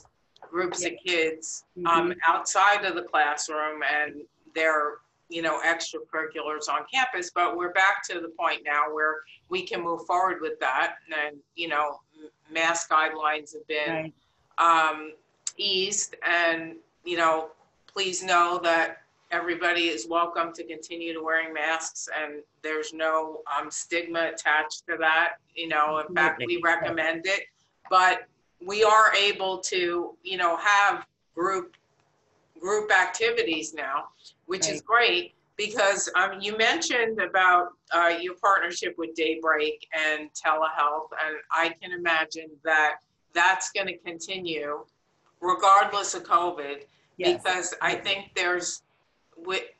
groups 0.50 0.82
of 0.86 0.92
kids 1.04 1.64
um, 1.84 2.14
outside 2.26 2.86
of 2.86 2.94
the 2.94 3.02
classroom 3.02 3.82
and 3.82 4.22
their 4.54 4.94
you 5.34 5.42
know 5.42 5.58
extracurriculars 5.66 6.68
on 6.68 6.82
campus 6.92 7.30
but 7.34 7.56
we're 7.56 7.72
back 7.72 8.04
to 8.08 8.20
the 8.20 8.30
point 8.38 8.60
now 8.64 8.82
where 8.92 9.16
we 9.48 9.62
can 9.62 9.82
move 9.82 10.06
forward 10.06 10.38
with 10.40 10.60
that. 10.60 10.94
And 11.26 11.38
you 11.56 11.66
know 11.68 11.98
m- 12.22 12.30
mask 12.52 12.88
guidelines 12.88 13.52
have 13.52 13.66
been 13.66 14.12
Right. 14.58 14.88
um, 14.90 15.12
eased. 15.56 16.14
And 16.24 16.76
you 17.04 17.16
know 17.16 17.48
please 17.92 18.22
know 18.22 18.60
that 18.62 18.98
everybody 19.32 19.88
is 19.88 20.06
welcome 20.08 20.52
to 20.52 20.62
continue 20.64 21.12
to 21.12 21.22
wearing 21.22 21.52
masks 21.52 22.08
and 22.16 22.34
there's 22.62 22.92
no 22.92 23.40
um, 23.58 23.68
stigma 23.72 24.30
attached 24.32 24.86
to 24.88 24.96
that 25.00 25.30
you 25.56 25.66
know. 25.66 25.98
In 26.06 26.14
fact 26.14 26.42
we 26.46 26.60
recommend 26.62 27.26
it. 27.26 27.42
But 27.90 28.26
we 28.64 28.84
are 28.84 29.12
able 29.14 29.58
to 29.72 30.16
you 30.22 30.36
know 30.36 30.56
have 30.58 31.04
group 31.34 31.74
group 32.60 32.92
activities 32.92 33.74
now 33.74 34.04
which 34.46 34.68
is 34.68 34.80
great 34.80 35.34
because 35.56 36.10
um, 36.16 36.40
you 36.40 36.56
mentioned 36.58 37.20
about 37.20 37.68
uh, 37.92 38.12
your 38.20 38.34
partnership 38.34 38.94
with 38.98 39.14
daybreak 39.14 39.86
and 39.92 40.30
telehealth 40.32 41.08
and 41.24 41.36
i 41.52 41.74
can 41.80 41.92
imagine 41.92 42.48
that 42.64 42.96
that's 43.32 43.70
going 43.72 43.86
to 43.86 43.98
continue 43.98 44.84
regardless 45.40 46.14
of 46.14 46.24
covid 46.24 46.82
Yes. 47.16 47.42
because 47.42 47.74
I 47.80 47.94
think 47.94 48.30
there's, 48.34 48.82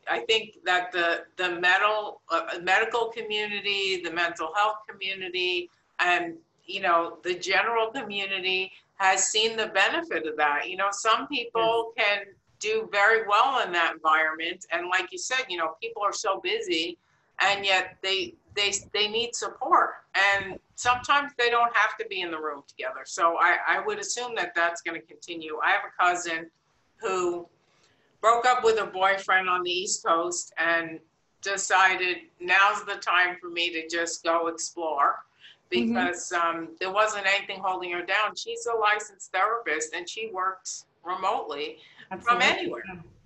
I 0.09 0.21
think 0.21 0.59
that 0.65 0.93
the 0.93 1.25
the 1.37 1.59
medical 1.61 2.21
uh, 2.29 2.59
medical 2.63 3.07
community, 3.07 4.01
the 4.03 4.11
mental 4.11 4.53
health 4.55 4.79
community, 4.89 5.71
and 6.01 6.35
you 6.67 6.81
know 6.81 7.19
the 7.23 7.35
general 7.35 7.91
community 7.91 8.73
has 8.97 9.29
seen 9.29 9.57
the 9.57 9.69
benefit 9.69 10.27
of 10.27 10.37
that. 10.37 10.69
You 10.69 10.77
know, 10.77 10.89
some 10.91 11.27
people 11.29 11.93
can 11.97 12.27
do 12.65 12.89
very 12.91 13.27
well 13.29 13.65
in 13.65 13.73
that 13.73 13.93
environment, 13.95 14.67
and 14.73 14.89
like 14.89 15.13
you 15.13 15.19
said, 15.19 15.45
you 15.49 15.59
know, 15.59 15.77
people 15.83 16.03
are 16.03 16.13
so 16.13 16.41
busy, 16.41 16.97
and 17.41 17.65
yet 17.65 17.97
they 18.03 18.35
they 18.57 18.73
they 18.93 19.09
need 19.09 19.35
support, 19.35 19.91
and 20.15 20.59
sometimes 20.75 21.33
they 21.39 21.51
don't 21.51 21.75
have 21.77 21.97
to 21.99 22.07
be 22.07 22.23
in 22.23 22.31
the 22.31 22.39
room 22.39 22.63
together. 22.67 23.03
So 23.05 23.37
I 23.39 23.59
I 23.69 23.85
would 23.85 23.99
assume 23.99 24.35
that 24.37 24.55
that's 24.55 24.81
going 24.81 25.01
to 25.01 25.07
continue. 25.07 25.59
I 25.63 25.71
have 25.71 25.83
a 25.85 26.03
cousin 26.03 26.51
who 26.97 27.47
broke 28.21 28.47
up 28.47 28.65
with 28.65 28.79
her 28.79 28.87
boyfriend 28.87 29.49
on 29.49 29.63
the 29.63 29.71
East 29.71 30.05
Coast 30.05 30.55
and 30.57 30.99
decided 31.43 32.17
now's 32.41 32.83
the 32.87 32.95
time 32.95 33.37
for 33.39 33.51
me 33.51 33.71
to 33.71 33.87
just 33.87 34.25
go 34.25 34.47
explore 34.47 35.17
because 35.69 36.33
um, 36.33 36.69
there 36.81 36.91
wasn't 36.91 37.27
anything 37.27 37.61
holding 37.63 37.91
her 37.93 38.03
down. 38.03 38.35
She's 38.35 38.67
a 38.67 38.75
licensed 38.75 39.31
therapist 39.33 39.93
and 39.93 40.09
she 40.09 40.31
works 40.33 40.87
remotely 41.05 41.79
from 42.23 42.43
anywhere. 42.43 42.83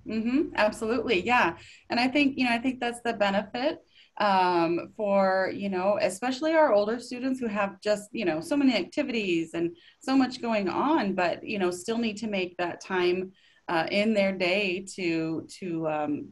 hmm 0.06 0.48
absolutely, 0.56 1.24
yeah. 1.24 1.56
And 1.90 2.00
I 2.00 2.08
think 2.08 2.38
you 2.38 2.44
know, 2.44 2.52
I 2.52 2.58
think 2.58 2.80
that's 2.80 3.00
the 3.02 3.14
benefit 3.14 3.78
um, 4.18 4.92
for 4.96 5.52
you 5.54 5.68
know, 5.68 5.98
especially 6.00 6.54
our 6.54 6.72
older 6.72 6.98
students 6.98 7.38
who 7.40 7.46
have 7.46 7.80
just 7.80 8.08
you 8.12 8.24
know 8.24 8.40
so 8.40 8.56
many 8.56 8.74
activities 8.76 9.54
and 9.54 9.76
so 10.00 10.16
much 10.16 10.42
going 10.42 10.68
on, 10.68 11.14
but 11.14 11.44
you 11.44 11.58
know, 11.58 11.70
still 11.70 11.98
need 11.98 12.16
to 12.18 12.26
make 12.26 12.56
that 12.56 12.80
time 12.80 13.32
uh, 13.68 13.86
in 13.90 14.14
their 14.14 14.32
day 14.32 14.84
to 14.96 15.46
to 15.60 15.88
um, 15.88 16.28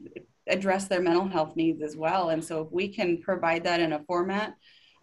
address 0.48 0.88
their 0.88 1.02
mental 1.02 1.28
health 1.28 1.54
needs 1.56 1.82
as 1.82 1.96
well. 1.96 2.30
And 2.30 2.44
so, 2.44 2.62
if 2.62 2.72
we 2.72 2.88
can 2.88 3.22
provide 3.22 3.64
that 3.64 3.80
in 3.80 3.92
a 3.92 4.02
format 4.04 4.54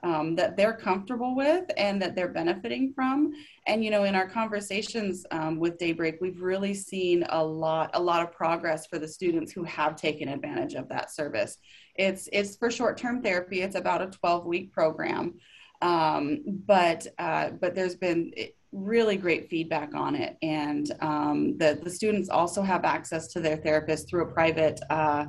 um, 0.03 0.35
that 0.35 0.57
they're 0.57 0.73
comfortable 0.73 1.35
with 1.35 1.63
and 1.77 2.01
that 2.01 2.15
they're 2.15 2.27
benefiting 2.27 2.91
from. 2.93 3.33
And 3.65 3.83
you 3.83 3.89
know, 3.89 4.03
in 4.03 4.15
our 4.15 4.27
conversations 4.27 5.25
um, 5.31 5.57
with 5.59 5.77
Daybreak, 5.77 6.17
we've 6.19 6.41
really 6.41 6.73
seen 6.73 7.25
a 7.29 7.43
lot, 7.43 7.91
a 7.93 8.01
lot 8.01 8.21
of 8.21 8.31
progress 8.31 8.85
for 8.85 8.99
the 8.99 9.07
students 9.07 9.51
who 9.51 9.63
have 9.63 9.95
taken 9.95 10.27
advantage 10.27 10.73
of 10.73 10.89
that 10.89 11.11
service. 11.11 11.57
It's 11.95 12.27
it's 12.33 12.57
for 12.57 12.69
short-term 12.69 13.21
therapy. 13.21 13.61
It's 13.61 13.75
about 13.75 14.01
a 14.01 14.07
12-week 14.07 14.73
program, 14.73 15.35
um, 15.81 16.43
but 16.65 17.07
uh, 17.17 17.51
but 17.51 17.73
there's 17.75 17.95
been 17.95 18.33
really 18.71 19.15
great 19.15 19.49
feedback 19.49 19.93
on 19.93 20.15
it, 20.15 20.35
and 20.41 20.91
um, 20.99 21.57
the 21.59 21.79
the 21.81 21.89
students 21.89 22.29
also 22.29 22.61
have 22.61 22.83
access 22.83 23.27
to 23.27 23.39
their 23.39 23.57
therapist 23.57 24.09
through 24.09 24.23
a 24.23 24.33
private. 24.33 24.81
Uh, 24.89 25.27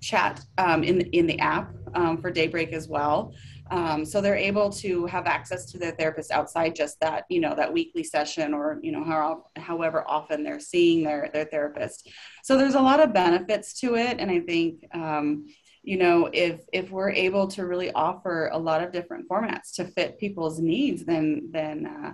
chat 0.00 0.40
um, 0.58 0.84
in 0.84 1.00
in 1.00 1.26
the 1.26 1.38
app 1.40 1.74
um, 1.94 2.18
for 2.18 2.30
Daybreak 2.30 2.72
as 2.72 2.88
well. 2.88 3.34
Um, 3.70 4.04
so 4.04 4.20
they're 4.20 4.34
able 4.34 4.70
to 4.70 5.06
have 5.06 5.26
access 5.26 5.64
to 5.66 5.78
their 5.78 5.92
therapist 5.92 6.32
outside 6.32 6.74
just 6.74 6.98
that, 7.00 7.24
you 7.28 7.40
know, 7.40 7.54
that 7.54 7.72
weekly 7.72 8.02
session 8.02 8.52
or, 8.52 8.80
you 8.82 8.90
know, 8.90 9.04
how, 9.04 9.44
however 9.56 10.04
often 10.08 10.42
they're 10.42 10.58
seeing 10.58 11.04
their, 11.04 11.30
their 11.32 11.44
therapist. 11.44 12.10
So 12.42 12.56
there's 12.56 12.74
a 12.74 12.80
lot 12.80 13.00
of 13.00 13.12
benefits 13.12 13.78
to 13.80 13.94
it. 13.94 14.18
And 14.18 14.30
I 14.30 14.40
think, 14.40 14.84
um, 14.92 15.46
you 15.82 15.98
know, 15.98 16.28
if, 16.32 16.60
if 16.72 16.90
we're 16.90 17.10
able 17.10 17.46
to 17.48 17.64
really 17.64 17.92
offer 17.92 18.50
a 18.52 18.58
lot 18.58 18.82
of 18.82 18.92
different 18.92 19.28
formats 19.28 19.74
to 19.76 19.84
fit 19.84 20.18
people's 20.18 20.58
needs, 20.58 21.04
then, 21.04 21.48
then, 21.52 21.86
uh, 21.86 22.12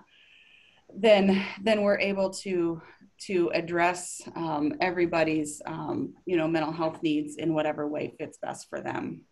then, 0.95 1.43
then 1.63 1.83
we're 1.83 1.99
able 1.99 2.31
to, 2.31 2.81
to 3.19 3.51
address 3.55 4.21
um, 4.37 4.75
everybody's, 4.81 5.63
um, 5.65 6.15
you 6.27 6.37
know, 6.37 6.47
mental 6.47 6.73
health 6.73 7.03
needs 7.03 7.37
in 7.37 7.55
whatever 7.55 7.89
way 7.89 8.15
fits 8.19 8.39
best 8.39 8.69
for 8.69 8.81
them. 8.81 9.23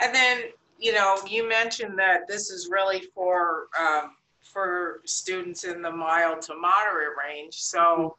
And 0.00 0.14
then 0.14 0.44
you 0.78 0.92
know, 0.92 1.18
you 1.28 1.48
mentioned 1.48 1.98
that 1.98 2.26
this 2.28 2.50
is 2.50 2.68
really 2.70 3.00
for 3.14 3.68
um, 3.78 4.12
for 4.42 5.00
students 5.04 5.64
in 5.64 5.82
the 5.82 5.90
mild 5.90 6.42
to 6.42 6.54
moderate 6.54 7.16
range. 7.22 7.54
So 7.54 8.16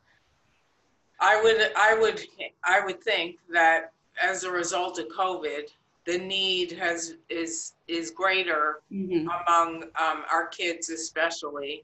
I 1.19 1.41
would 1.41 1.71
I 1.75 1.97
would 1.97 2.21
I 2.63 2.81
would 2.83 3.01
think 3.01 3.37
that 3.51 3.91
as 4.21 4.43
a 4.43 4.51
result 4.51 4.99
of 4.99 5.07
COVID, 5.07 5.69
the 6.05 6.17
need 6.17 6.71
has 6.73 7.15
is 7.29 7.73
is 7.87 8.11
greater 8.11 8.81
mm-hmm. 8.91 9.27
among 9.27 9.83
um, 9.99 10.23
our 10.31 10.47
kids, 10.47 10.89
especially 10.89 11.83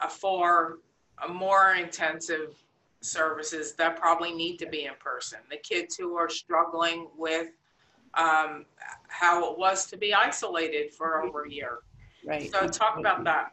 uh, 0.00 0.08
for 0.08 0.78
more 1.30 1.74
intensive 1.74 2.54
services 3.00 3.74
that 3.74 3.96
probably 3.96 4.32
need 4.32 4.58
to 4.58 4.66
be 4.66 4.84
in 4.84 4.94
person. 4.98 5.38
The 5.50 5.56
kids 5.56 5.96
who 5.96 6.16
are 6.16 6.28
struggling 6.28 7.08
with 7.16 7.48
um, 8.14 8.64
how 9.08 9.52
it 9.52 9.58
was 9.58 9.86
to 9.86 9.96
be 9.96 10.14
isolated 10.14 10.92
for 10.92 11.22
over 11.22 11.44
a 11.44 11.50
year. 11.50 11.78
Right. 12.26 12.50
So 12.50 12.68
talk 12.68 12.98
about 12.98 13.24
that. 13.24 13.52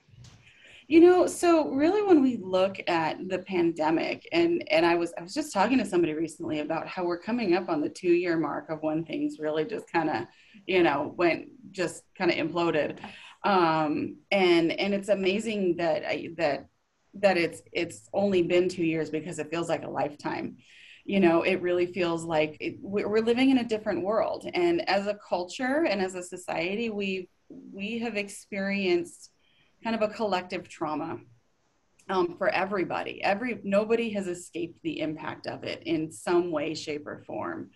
You 0.87 0.99
know, 0.99 1.25
so 1.25 1.69
really 1.69 2.03
when 2.03 2.21
we 2.21 2.37
look 2.37 2.77
at 2.87 3.17
the 3.27 3.39
pandemic 3.39 4.27
and 4.31 4.63
and 4.69 4.85
I 4.85 4.93
was 4.93 5.13
I 5.17 5.23
was 5.23 5.33
just 5.33 5.51
talking 5.51 5.79
to 5.79 5.85
somebody 5.85 6.13
recently 6.13 6.59
about 6.59 6.87
how 6.87 7.03
we're 7.05 7.17
coming 7.17 7.55
up 7.55 7.69
on 7.69 7.81
the 7.81 7.89
2 7.89 8.09
year 8.09 8.37
mark 8.37 8.69
of 8.69 8.83
when 8.83 9.03
things 9.03 9.39
really 9.39 9.65
just 9.65 9.91
kind 9.91 10.11
of, 10.11 10.27
you 10.67 10.83
know, 10.83 11.13
went 11.17 11.47
just 11.71 12.03
kind 12.15 12.29
of 12.29 12.37
imploded. 12.37 12.99
Um 13.43 14.17
and 14.31 14.71
and 14.73 14.93
it's 14.93 15.09
amazing 15.09 15.77
that 15.77 16.05
I, 16.07 16.29
that 16.37 16.67
that 17.15 17.37
it's 17.37 17.63
it's 17.73 18.07
only 18.13 18.43
been 18.43 18.69
2 18.69 18.83
years 18.83 19.09
because 19.09 19.39
it 19.39 19.49
feels 19.49 19.69
like 19.69 19.83
a 19.83 19.89
lifetime 19.89 20.57
you 21.05 21.19
know 21.19 21.43
it 21.43 21.61
really 21.61 21.85
feels 21.85 22.25
like 22.25 22.57
it, 22.59 22.77
we're 22.81 23.21
living 23.21 23.51
in 23.51 23.59
a 23.59 23.63
different 23.63 24.03
world. 24.03 24.49
And 24.53 24.87
as 24.89 25.07
a 25.07 25.17
culture 25.27 25.85
and 25.87 26.01
as 26.01 26.15
a 26.15 26.23
society 26.23 26.89
we 26.89 27.29
we 27.71 27.99
have 27.99 28.17
experienced 28.17 29.31
kind 29.83 29.95
of 29.95 30.01
a 30.01 30.13
collective 30.13 30.67
trauma 30.67 31.19
um, 32.09 32.35
for 32.37 32.49
everybody. 32.49 33.23
Every 33.23 33.59
nobody 33.63 34.09
has 34.11 34.27
escaped 34.27 34.81
the 34.81 34.99
impact 34.99 35.47
of 35.47 35.63
it 35.63 35.83
in 35.85 36.11
some 36.11 36.51
way 36.51 36.73
shape 36.73 37.05
or 37.07 37.23
form. 37.25 37.69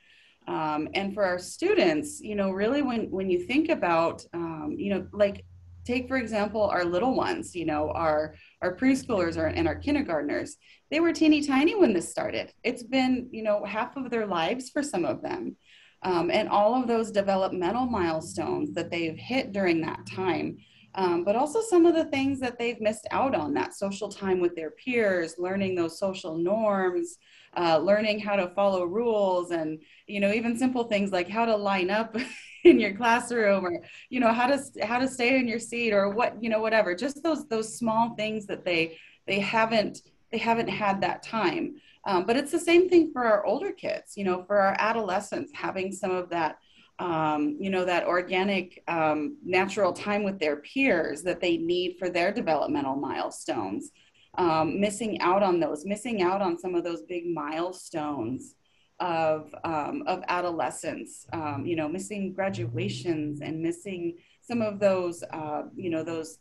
Um, 0.48 0.89
and 0.96 1.13
for 1.13 1.24
our 1.24 1.38
students 1.38 2.20
you 2.22 2.36
know 2.36 2.50
really 2.50 2.82
when 2.82 3.12
when 3.12 3.30
you 3.30 3.46
think 3.46 3.70
about 3.70 4.26
um, 4.34 4.76
you 4.78 4.92
know 4.92 5.08
like 5.13 5.46
take 5.86 6.08
for 6.08 6.18
example 6.18 6.63
our 6.63 6.84
little 6.84 7.13
ones 7.13 7.56
you 7.56 7.65
know 7.65 7.92
our 7.92 8.34
our 8.62 8.76
preschoolers 8.76 9.38
are, 9.38 9.48
and 9.48 9.67
our 9.67 9.76
kindergartners 9.76 10.58
they 10.91 11.00
were 11.00 11.13
teeny 11.13 11.45
tiny 11.45 11.76
when 11.76 11.93
this 11.93 12.10
started. 12.10 12.52
It's 12.63 12.84
been 12.84 13.30
you 13.32 13.43
know 13.43 13.63
half 13.63 13.95
of 13.95 14.10
their 14.10 14.26
lives 14.26 14.69
for 14.69 14.84
some 14.84 15.06
of 15.06 15.22
them. 15.22 15.56
Um, 16.02 16.32
and 16.32 16.48
all 16.48 16.80
of 16.80 16.88
those 16.88 17.12
developmental 17.12 17.86
milestones 17.86 18.74
that 18.76 18.89
they've 18.89 19.17
hit 19.17 19.52
during 19.52 19.82
that 19.82 20.06
time 20.06 20.58
um, 20.95 21.24
but 21.24 21.36
also 21.36 21.62
some 21.62 21.86
of 21.86 21.95
the 21.95 22.06
things 22.06 22.39
that 22.39 22.58
they've 22.58 22.82
missed 22.82 23.08
out 23.12 23.36
on 23.36 23.54
that 23.54 23.76
social 23.76 24.10
time 24.10 24.39
with 24.39 24.56
their 24.56 24.72
peers 24.72 25.36
learning 25.38 25.76
those 25.76 26.00
social 26.00 26.38
norms 26.38 27.17
uh, 27.58 27.78
learning 27.78 28.19
how 28.19 28.36
to 28.36 28.50
follow 28.50 28.86
rules 28.86 29.52
and 29.52 29.80
you 30.08 30.19
know 30.19 30.32
even 30.32 30.58
simple 30.58 30.84
things 30.86 31.12
like 31.12 31.30
how 31.30 31.45
to 31.45 31.56
line 31.56 31.89
up 31.89 32.15
in 32.63 32.80
your 32.80 32.93
classroom 32.93 33.65
or 33.65 33.82
you 34.10 34.19
know 34.19 34.34
how 34.34 34.48
to 34.48 34.60
how 34.86 35.00
to 35.00 35.08
stay 35.08 35.38
in 35.39 35.48
your 35.48 35.60
seat 35.60 35.93
or 35.93 36.10
what 36.10 36.41
you 36.41 36.50
know 36.50 36.60
whatever. 36.60 36.95
Just 36.95 37.24
those 37.24 37.48
those 37.48 37.78
small 37.78 38.15
things 38.15 38.45
that 38.48 38.65
they 38.65 38.98
they 39.28 39.39
haven't 39.39 40.02
they 40.32 40.38
haven't 40.38 40.67
had 40.67 41.02
that 41.02 41.24
time. 41.24 41.76
Um, 42.06 42.26
but 42.26 42.38
it's 42.38 42.52
the 42.52 42.60
same 42.60 42.88
thing 42.88 43.12
for 43.12 43.26
our 43.26 43.45
older 43.45 43.72
kids 43.72 44.15
you 44.15 44.24
know 44.24 44.43
for 44.43 44.60
our 44.60 44.76
adolescents 44.80 45.52
having 45.54 45.91
some 45.91 46.12
of 46.12 46.30
that 46.30 46.58
um, 46.98 47.58
you 47.60 47.69
know 47.69 47.86
that 47.86 48.06
organic 48.06 48.84
um, 48.88 49.38
natural 49.43 49.93
time 49.93 50.24
with 50.24 50.39
their 50.39 50.58
peers 50.58 51.24
that 51.24 51.41
they 51.41 51.58
need 51.58 51.98
for 51.98 52.10
their 52.10 52.32
developmental 52.32 52.95
milestones. 52.95 53.91
Um, 54.38 54.80
missing 54.80 55.19
out 55.22 55.41
on 55.43 55.60
those 55.60 55.86
missing 55.86 56.22
out 56.22 56.41
on 56.41 56.58
some 56.58 56.76
of 56.76 56.84
those 56.84 57.02
big 57.02 57.26
milestones 57.34 58.56
of 59.00 59.54
um, 59.64 60.04
of 60.08 60.24
adolescence, 60.28 61.26
um, 61.34 61.66
you 61.66 61.76
know, 61.76 61.88
missing 61.88 62.34
graduations 62.34 63.42
and 63.42 63.62
missing 63.62 64.18
some 64.42 64.62
of 64.62 64.80
those, 64.80 65.24
uh, 65.32 65.64
you 65.76 65.90
know, 65.90 66.04
those 66.04 66.40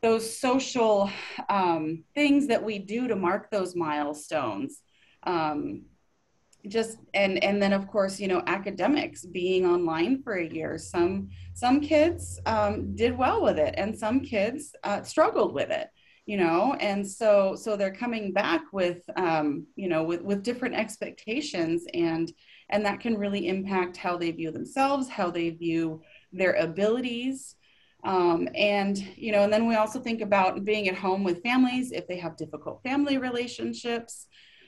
those 0.00 0.38
social 0.38 1.10
um, 1.48 2.02
things 2.14 2.48
that 2.48 2.62
we 2.62 2.78
do 2.78 3.06
to 3.08 3.16
mark 3.16 3.50
those 3.50 3.76
milestones. 3.76 4.82
Um, 5.24 5.82
just 6.68 6.98
and 7.14 7.42
and 7.42 7.60
then 7.60 7.72
of 7.72 7.88
course 7.88 8.20
you 8.20 8.28
know 8.28 8.42
academics 8.46 9.26
being 9.26 9.66
online 9.66 10.22
for 10.22 10.34
a 10.34 10.48
year 10.48 10.78
some 10.78 11.28
some 11.54 11.80
kids 11.80 12.40
um, 12.46 12.94
did 12.94 13.16
well 13.18 13.42
with 13.42 13.58
it 13.58 13.74
and 13.76 13.98
some 13.98 14.20
kids 14.20 14.74
uh, 14.84 15.02
struggled 15.02 15.52
with 15.52 15.70
it 15.70 15.88
you 16.26 16.36
know 16.36 16.74
and 16.78 17.06
so 17.06 17.56
so 17.56 17.76
they're 17.76 17.94
coming 17.94 18.32
back 18.32 18.62
with 18.72 19.02
um, 19.16 19.66
you 19.74 19.88
know 19.88 20.04
with 20.04 20.22
with 20.22 20.42
different 20.42 20.74
expectations 20.74 21.84
and 21.94 22.32
and 22.70 22.86
that 22.86 23.00
can 23.00 23.18
really 23.18 23.48
impact 23.48 23.96
how 23.96 24.16
they 24.16 24.30
view 24.30 24.50
themselves 24.50 25.08
how 25.08 25.30
they 25.30 25.50
view 25.50 26.00
their 26.32 26.54
abilities. 26.54 27.56
Um, 28.04 28.48
and 28.56 28.98
you 29.16 29.30
know 29.30 29.44
and 29.44 29.52
then 29.52 29.68
we 29.68 29.76
also 29.76 30.00
think 30.00 30.22
about 30.22 30.64
being 30.64 30.88
at 30.88 30.96
home 30.96 31.22
with 31.22 31.42
families 31.42 31.92
if 31.92 32.08
they 32.08 32.16
have 32.16 32.36
difficult 32.36 32.82
family 32.82 33.18
relationships. 33.18 34.26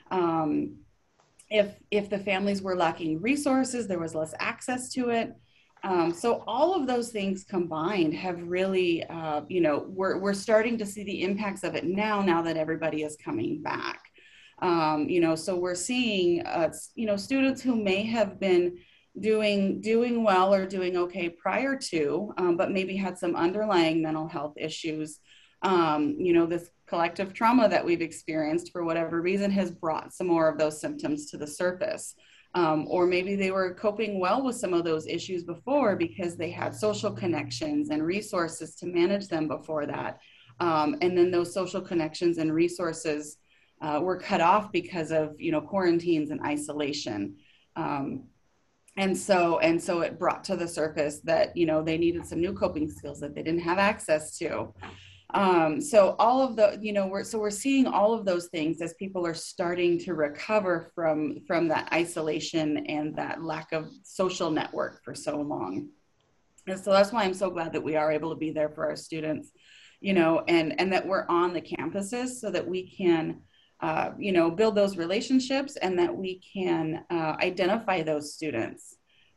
Um, 0.09 0.77
if 1.49 1.75
if 1.91 2.09
the 2.09 2.19
families 2.19 2.61
were 2.61 2.75
lacking 2.75 3.21
resources 3.21 3.87
there 3.87 3.99
was 3.99 4.15
less 4.15 4.33
access 4.39 4.89
to 4.93 5.09
it 5.09 5.33
um, 5.85 6.11
so 6.11 6.43
all 6.47 6.73
of 6.73 6.87
those 6.87 7.11
things 7.11 7.43
combined 7.43 8.15
have 8.15 8.41
really, 8.41 9.03
uh, 9.03 9.41
you 9.47 9.61
know, 9.61 9.85
we're, 9.87 10.17
we're 10.17 10.33
starting 10.33 10.79
to 10.79 10.85
see 10.85 11.03
the 11.03 11.21
impacts 11.21 11.63
of 11.63 11.75
it 11.75 11.85
now, 11.85 12.23
now 12.23 12.41
that 12.41 12.57
everybody 12.57 13.03
is 13.03 13.15
coming 13.23 13.61
back. 13.61 14.01
Um, 14.63 15.07
you 15.07 15.21
know, 15.21 15.35
so 15.35 15.55
we're 15.55 15.75
seeing, 15.75 16.43
uh, 16.43 16.73
you 16.95 17.05
know, 17.05 17.15
students 17.15 17.61
who 17.61 17.75
may 17.75 18.01
have 18.01 18.39
been 18.39 18.79
doing 19.19 19.79
doing 19.79 20.23
well 20.23 20.53
or 20.53 20.65
doing 20.65 20.97
okay 20.97 21.29
prior 21.29 21.77
to, 21.77 22.33
um, 22.37 22.57
but 22.57 22.71
maybe 22.71 22.95
had 22.97 23.17
some 23.19 23.35
underlying 23.35 24.01
mental 24.01 24.27
health 24.27 24.53
issues. 24.57 25.19
Um, 25.61 26.15
you 26.17 26.33
know, 26.33 26.47
this 26.47 26.69
collective 26.87 27.33
trauma 27.33 27.69
that 27.69 27.85
we've 27.85 28.01
experienced 28.01 28.71
for 28.71 28.83
whatever 28.83 29.21
reason 29.21 29.51
has 29.51 29.69
brought 29.71 30.13
some 30.13 30.27
more 30.27 30.49
of 30.49 30.57
those 30.57 30.81
symptoms 30.81 31.29
to 31.29 31.37
the 31.37 31.47
surface. 31.47 32.15
Um, 32.55 32.87
or 32.89 33.05
maybe 33.05 33.35
they 33.35 33.51
were 33.51 33.73
coping 33.73 34.17
well 34.17 34.41
with 34.41 34.55
some 34.55 34.73
of 34.73 34.85
those 34.85 35.07
issues 35.07 35.43
before 35.43 35.97
because 35.97 36.37
they 36.37 36.49
had 36.49 36.73
social 36.73 37.11
connections 37.11 37.89
and 37.89 38.01
resources 38.01 38.75
to 38.75 38.85
manage 38.85 39.27
them 39.27 39.49
before 39.49 39.85
that. 39.85 40.19
Um, 40.61 40.95
and 41.01 41.17
then 41.17 41.31
those 41.31 41.53
social 41.53 41.81
connections 41.81 42.37
and 42.37 42.53
resources 42.53 43.37
uh, 43.81 43.99
were 44.01 44.17
cut 44.17 44.39
off 44.39 44.71
because 44.71 45.11
of 45.11 45.35
you 45.37 45.51
know 45.51 45.61
quarantines 45.61 46.31
and 46.31 46.41
isolation. 46.41 47.35
Um, 47.75 48.23
and 48.97 49.17
so 49.17 49.59
and 49.59 49.81
so 49.81 50.01
it 50.01 50.17
brought 50.17 50.43
to 50.45 50.55
the 50.55 50.67
surface 50.67 51.19
that 51.21 51.55
you 51.57 51.65
know 51.65 51.83
they 51.83 51.97
needed 51.97 52.25
some 52.25 52.39
new 52.39 52.53
coping 52.53 52.89
skills 52.89 53.19
that 53.19 53.35
they 53.35 53.43
didn't 53.43 53.61
have 53.61 53.77
access 53.77 54.37
to 54.37 54.73
um, 55.35 55.81
so 55.81 56.15
all 56.17 56.41
of 56.41 56.55
the 56.55 56.79
you 56.81 56.93
know 56.93 57.07
we're 57.07 57.25
so 57.25 57.37
we're 57.37 57.49
seeing 57.49 57.87
all 57.87 58.13
of 58.13 58.25
those 58.25 58.47
things 58.47 58.81
as 58.81 58.93
people 58.93 59.27
are 59.27 59.33
starting 59.33 59.99
to 59.99 60.13
recover 60.13 60.89
from 60.95 61.41
from 61.45 61.67
that 61.67 61.91
isolation 61.91 62.77
and 62.87 63.13
that 63.17 63.43
lack 63.43 63.73
of 63.73 63.91
social 64.03 64.49
network 64.49 65.03
for 65.03 65.13
so 65.13 65.41
long. 65.41 65.89
And 66.67 66.79
so 66.79 66.91
that's 66.91 67.11
why 67.11 67.25
I'm 67.25 67.33
so 67.33 67.51
glad 67.51 67.73
that 67.73 67.83
we 67.83 67.97
are 67.97 68.13
able 68.13 68.29
to 68.29 68.37
be 68.37 68.51
there 68.51 68.69
for 68.69 68.85
our 68.85 68.95
students, 68.95 69.51
you 69.99 70.13
know, 70.13 70.45
and 70.47 70.79
and 70.79 70.91
that 70.93 71.05
we're 71.05 71.27
on 71.27 71.53
the 71.53 71.61
campuses 71.61 72.39
so 72.39 72.49
that 72.51 72.65
we 72.65 72.95
can, 72.95 73.41
uh, 73.81 74.11
you 74.17 74.31
know, 74.31 74.49
build 74.49 74.75
those 74.75 74.95
relationships 74.95 75.75
and 75.75 75.99
that 75.99 76.15
we 76.15 76.39
can 76.53 77.03
uh, 77.11 77.35
identify 77.41 78.01
those 78.01 78.33
students 78.33 78.94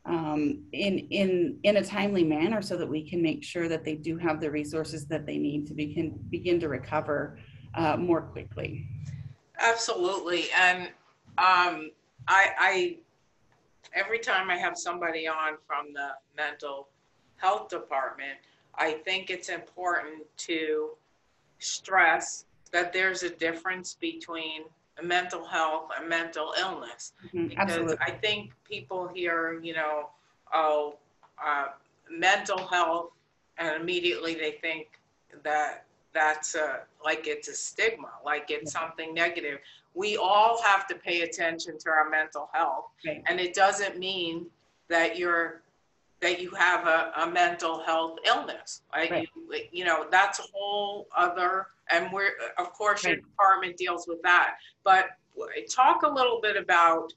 um, 0.09 0.63
in 0.71 0.97
in 1.11 1.59
in 1.63 1.77
a 1.77 1.83
timely 1.85 2.23
manner 2.23 2.61
so 2.61 2.75
that 2.75 2.87
we 2.87 3.07
can 3.07 3.21
make 3.21 3.43
sure 3.43 3.67
that 3.67 3.85
they 3.85 3.95
do 3.95 4.17
have 4.17 4.41
the 4.41 4.49
resources 4.49 5.05
that 5.05 5.25
they 5.25 5.37
need 5.37 5.67
to 5.67 5.73
begin 5.73 6.19
begin 6.29 6.59
to 6.59 6.67
recover 6.67 7.37
uh, 7.75 7.95
more 7.95 8.21
quickly. 8.21 8.87
Absolutely, 9.59 10.45
and 10.57 10.87
um, 11.37 11.91
I, 12.27 12.49
I 12.57 12.97
every 13.93 14.19
time 14.19 14.49
I 14.49 14.57
have 14.57 14.77
somebody 14.77 15.27
on 15.27 15.57
from 15.67 15.93
the 15.93 16.09
mental 16.35 16.87
health 17.37 17.69
department, 17.69 18.39
I 18.75 18.93
think 18.93 19.29
it's 19.29 19.49
important 19.49 20.23
to 20.37 20.91
stress 21.59 22.45
that 22.71 22.93
there's 22.93 23.23
a 23.23 23.29
difference 23.29 23.95
between 23.99 24.63
mental 25.03 25.45
health 25.45 25.89
and 25.97 26.07
mental 26.07 26.53
illness. 26.59 27.13
Mhm, 27.33 27.49
Because 27.49 27.71
Absolutely. 27.71 27.97
I 28.01 28.11
think 28.11 28.53
people 28.63 29.07
hear, 29.07 29.59
you 29.61 29.73
know, 29.73 30.09
oh, 30.53 30.97
uh, 31.43 31.69
mental 32.09 32.65
health, 32.67 33.11
and 33.57 33.81
immediately 33.81 34.35
they 34.35 34.51
think 34.53 34.87
that 35.43 35.85
that's 36.13 36.55
a, 36.55 36.81
like 37.03 37.27
it's 37.27 37.47
a 37.47 37.53
stigma, 37.53 38.11
like 38.25 38.49
it's 38.49 38.71
something 38.71 39.13
negative. 39.13 39.59
We 39.93 40.17
all 40.17 40.61
have 40.63 40.87
to 40.87 40.95
pay 40.95 41.21
attention 41.21 41.77
to 41.79 41.89
our 41.89 42.09
mental 42.09 42.49
health. 42.53 42.85
Right. 43.05 43.23
And 43.27 43.39
it 43.39 43.53
doesn't 43.53 43.97
mean 43.97 44.47
that 44.87 45.17
you're, 45.17 45.61
that 46.21 46.41
you 46.41 46.49
have 46.51 46.87
a, 46.87 47.11
a 47.21 47.29
mental 47.29 47.81
health 47.83 48.17
illness. 48.25 48.81
Right? 48.93 49.11
Right. 49.11 49.29
You, 49.35 49.59
you 49.71 49.85
know, 49.85 50.05
that's 50.11 50.39
a 50.39 50.43
whole 50.53 51.07
other, 51.15 51.67
and 51.91 52.11
we're, 52.11 52.31
of 52.57 52.73
course, 52.73 53.03
your 53.03 53.15
department 53.15 53.77
deals 53.77 54.05
with 54.07 54.21
that. 54.23 54.55
But 54.83 55.05
talk 55.69 56.03
a 56.03 56.09
little 56.09 56.39
bit 56.41 56.57
about 56.57 57.13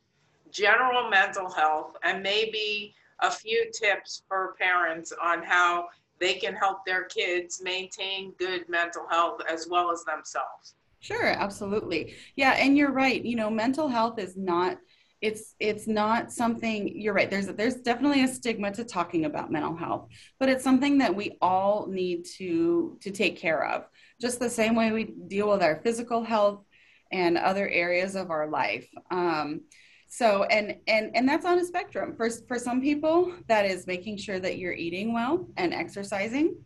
general 0.50 1.10
mental 1.10 1.50
health 1.50 1.96
and 2.02 2.22
maybe 2.22 2.94
a 3.20 3.30
few 3.30 3.70
tips 3.72 4.22
for 4.28 4.54
parents 4.60 5.12
on 5.22 5.42
how 5.42 5.88
they 6.20 6.34
can 6.34 6.54
help 6.54 6.84
their 6.86 7.04
kids 7.04 7.60
maintain 7.62 8.32
good 8.38 8.68
mental 8.68 9.06
health 9.10 9.40
as 9.48 9.66
well 9.68 9.90
as 9.90 10.04
themselves. 10.04 10.74
Sure, 11.00 11.26
absolutely. 11.26 12.14
Yeah, 12.36 12.52
and 12.52 12.76
you're 12.76 12.92
right. 12.92 13.24
You 13.24 13.34
know, 13.34 13.50
mental 13.50 13.88
health 13.88 14.20
is 14.20 14.36
not 14.36 14.78
it's 15.22 15.54
it's 15.60 15.86
not 15.86 16.32
something 16.32 17.00
you're 17.00 17.14
right. 17.14 17.30
There's 17.30 17.46
there's 17.46 17.76
definitely 17.76 18.24
a 18.24 18.28
stigma 18.28 18.72
to 18.72 18.84
talking 18.84 19.24
about 19.24 19.52
mental 19.52 19.76
health, 19.76 20.08
but 20.40 20.48
it's 20.48 20.64
something 20.64 20.98
that 20.98 21.14
we 21.14 21.38
all 21.40 21.86
need 21.86 22.26
to 22.38 22.98
to 23.00 23.10
take 23.12 23.36
care 23.36 23.64
of. 23.64 23.86
Just 24.20 24.40
the 24.40 24.50
same 24.50 24.74
way 24.74 24.90
we 24.90 25.04
deal 25.04 25.48
with 25.48 25.62
our 25.62 25.80
physical 25.82 26.24
health 26.24 26.64
and 27.12 27.38
other 27.38 27.68
areas 27.68 28.16
of 28.16 28.30
our 28.30 28.48
life. 28.48 28.88
Um, 29.12 29.60
so 30.08 30.42
and 30.44 30.76
and 30.88 31.12
and 31.14 31.28
that's 31.28 31.46
on 31.46 31.58
a 31.58 31.64
spectrum. 31.64 32.14
For 32.16 32.28
for 32.48 32.58
some 32.58 32.82
people, 32.82 33.32
that 33.46 33.64
is 33.64 33.86
making 33.86 34.16
sure 34.16 34.40
that 34.40 34.58
you're 34.58 34.72
eating 34.72 35.14
well 35.14 35.48
and 35.56 35.72
exercising. 35.72 36.56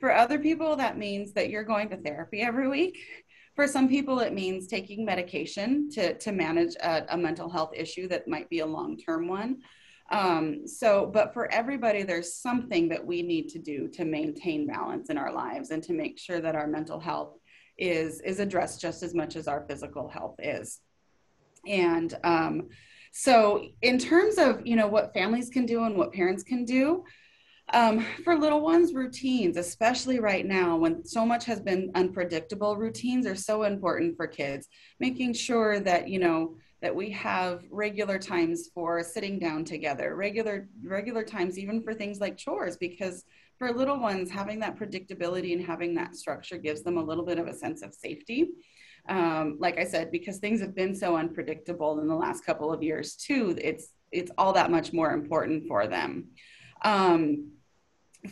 For 0.00 0.14
other 0.14 0.38
people, 0.38 0.76
that 0.76 0.96
means 0.96 1.32
that 1.32 1.50
you're 1.50 1.64
going 1.64 1.90
to 1.90 1.96
therapy 1.96 2.40
every 2.40 2.68
week. 2.68 2.98
For 3.58 3.66
some 3.66 3.88
people, 3.88 4.20
it 4.20 4.32
means 4.32 4.68
taking 4.68 5.04
medication 5.04 5.90
to, 5.90 6.16
to 6.16 6.30
manage 6.30 6.76
a, 6.76 7.06
a 7.08 7.18
mental 7.18 7.50
health 7.50 7.72
issue 7.74 8.06
that 8.06 8.28
might 8.28 8.48
be 8.48 8.60
a 8.60 8.66
long 8.66 8.96
term 8.96 9.26
one. 9.26 9.62
Um, 10.12 10.64
so, 10.68 11.10
but 11.12 11.34
for 11.34 11.52
everybody, 11.52 12.04
there's 12.04 12.34
something 12.34 12.88
that 12.90 13.04
we 13.04 13.20
need 13.20 13.48
to 13.48 13.58
do 13.58 13.88
to 13.94 14.04
maintain 14.04 14.68
balance 14.68 15.10
in 15.10 15.18
our 15.18 15.32
lives 15.32 15.70
and 15.70 15.82
to 15.82 15.92
make 15.92 16.20
sure 16.20 16.40
that 16.40 16.54
our 16.54 16.68
mental 16.68 17.00
health 17.00 17.34
is, 17.76 18.20
is 18.20 18.38
addressed 18.38 18.80
just 18.80 19.02
as 19.02 19.12
much 19.12 19.34
as 19.34 19.48
our 19.48 19.66
physical 19.68 20.06
health 20.06 20.36
is. 20.38 20.78
And 21.66 22.16
um, 22.22 22.68
so, 23.10 23.64
in 23.82 23.98
terms 23.98 24.38
of 24.38 24.64
you 24.68 24.76
know 24.76 24.86
what 24.86 25.12
families 25.14 25.50
can 25.50 25.66
do 25.66 25.82
and 25.82 25.96
what 25.96 26.12
parents 26.12 26.44
can 26.44 26.64
do, 26.64 27.02
um, 27.72 28.04
for 28.24 28.36
little 28.36 28.60
ones, 28.60 28.94
routines, 28.94 29.56
especially 29.56 30.20
right 30.20 30.46
now 30.46 30.76
when 30.76 31.04
so 31.04 31.26
much 31.26 31.44
has 31.44 31.60
been 31.60 31.90
unpredictable, 31.94 32.76
routines 32.76 33.26
are 33.26 33.36
so 33.36 33.64
important 33.64 34.16
for 34.16 34.26
kids. 34.26 34.68
Making 35.00 35.32
sure 35.34 35.80
that, 35.80 36.08
you 36.08 36.18
know, 36.18 36.56
that 36.80 36.94
we 36.94 37.10
have 37.10 37.64
regular 37.70 38.18
times 38.18 38.70
for 38.72 39.02
sitting 39.02 39.38
down 39.38 39.64
together, 39.64 40.14
regular, 40.14 40.68
regular 40.82 41.24
times 41.24 41.58
even 41.58 41.82
for 41.82 41.92
things 41.92 42.20
like 42.20 42.36
chores, 42.36 42.76
because 42.76 43.24
for 43.58 43.72
little 43.72 43.98
ones, 43.98 44.30
having 44.30 44.60
that 44.60 44.78
predictability 44.78 45.52
and 45.52 45.64
having 45.64 45.94
that 45.96 46.14
structure 46.14 46.56
gives 46.56 46.82
them 46.82 46.96
a 46.96 47.02
little 47.02 47.24
bit 47.24 47.38
of 47.38 47.48
a 47.48 47.54
sense 47.54 47.82
of 47.82 47.92
safety. 47.92 48.50
Um, 49.08 49.56
like 49.58 49.78
I 49.78 49.84
said, 49.84 50.12
because 50.12 50.38
things 50.38 50.60
have 50.60 50.74
been 50.74 50.94
so 50.94 51.16
unpredictable 51.16 51.98
in 51.98 52.06
the 52.06 52.14
last 52.14 52.44
couple 52.44 52.72
of 52.72 52.82
years 52.82 53.16
too, 53.16 53.56
it's 53.60 53.88
it's 54.10 54.30
all 54.38 54.52
that 54.54 54.70
much 54.70 54.92
more 54.92 55.12
important 55.12 55.66
for 55.66 55.86
them. 55.86 56.28
Um, 56.82 57.50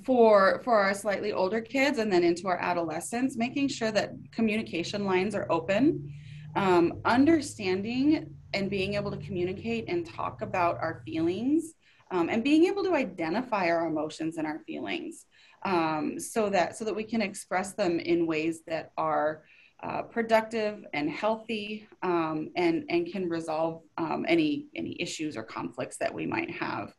for 0.05 0.61
for 0.65 0.79
our 0.79 0.95
slightly 0.95 1.33
older 1.33 1.61
kids 1.61 1.99
and 1.99 2.13
then 2.13 2.25
into 2.25 2.49
our 2.49 2.59
adolescents 2.59 3.37
making 3.37 3.69
sure 3.69 3.93
that 3.93 4.11
communication 4.33 5.05
lines 5.05 5.35
are 5.35 5.47
open 5.51 6.13
um, 6.57 7.01
understanding 7.05 8.35
and 8.55 8.71
being 8.71 8.95
able 8.95 9.11
to 9.11 9.19
communicate 9.19 9.85
and 9.89 10.07
talk 10.07 10.43
about 10.43 10.77
our 10.79 11.03
feelings 11.05 11.75
um, 12.11 12.29
and 12.29 12.43
being 12.43 12.65
able 12.65 12.83
to 12.83 12.95
identify 12.95 13.69
our 13.69 13.87
emotions 13.87 14.39
and 14.39 14.47
our 14.47 14.61
feelings 14.67 15.27
um, 15.65 16.19
so 16.19 16.49
that 16.49 16.77
so 16.77 16.85
that 16.85 16.95
we 16.95 17.05
can 17.05 17.23
express 17.23 17.75
them 17.75 17.99
in 17.99 18.27
ways 18.27 18.63
that 18.67 18.93
are 18.97 19.43
uh, 19.83 20.03
productive 20.03 20.85
and 20.95 21.11
healthy 21.11 21.87
um, 22.03 22.51
and 22.57 22.85
and 22.89 23.13
can 23.13 23.29
resolve 23.29 23.83
um, 23.99 24.25
any 24.27 24.67
any 24.75 24.97
issues 25.01 25.37
or 25.37 25.43
conflicts 25.43 25.99
that 25.99 26.13
we 26.13 26.27
might 26.27 26.51
have. 26.51 26.95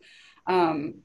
Um, 0.46 1.02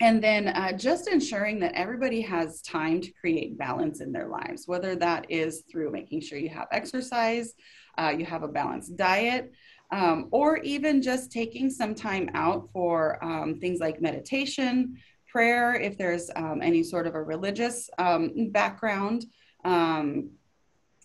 and 0.00 0.22
then 0.22 0.48
uh, 0.48 0.72
just 0.72 1.08
ensuring 1.08 1.58
that 1.60 1.74
everybody 1.74 2.20
has 2.20 2.60
time 2.60 3.00
to 3.00 3.10
create 3.12 3.56
balance 3.56 4.00
in 4.00 4.12
their 4.12 4.28
lives, 4.28 4.68
whether 4.68 4.94
that 4.96 5.26
is 5.30 5.64
through 5.70 5.90
making 5.90 6.20
sure 6.20 6.38
you 6.38 6.50
have 6.50 6.68
exercise, 6.70 7.54
uh, 7.96 8.12
you 8.16 8.26
have 8.26 8.42
a 8.42 8.48
balanced 8.48 8.96
diet, 8.96 9.52
um, 9.90 10.28
or 10.32 10.58
even 10.58 11.00
just 11.00 11.32
taking 11.32 11.70
some 11.70 11.94
time 11.94 12.28
out 12.34 12.68
for 12.72 13.22
um, 13.24 13.58
things 13.58 13.80
like 13.80 14.02
meditation, 14.02 14.96
prayer, 15.26 15.74
if 15.74 15.96
there's 15.96 16.30
um, 16.36 16.60
any 16.62 16.82
sort 16.82 17.06
of 17.06 17.14
a 17.14 17.22
religious 17.22 17.88
um, 17.98 18.50
background. 18.50 19.24
Um, 19.64 20.30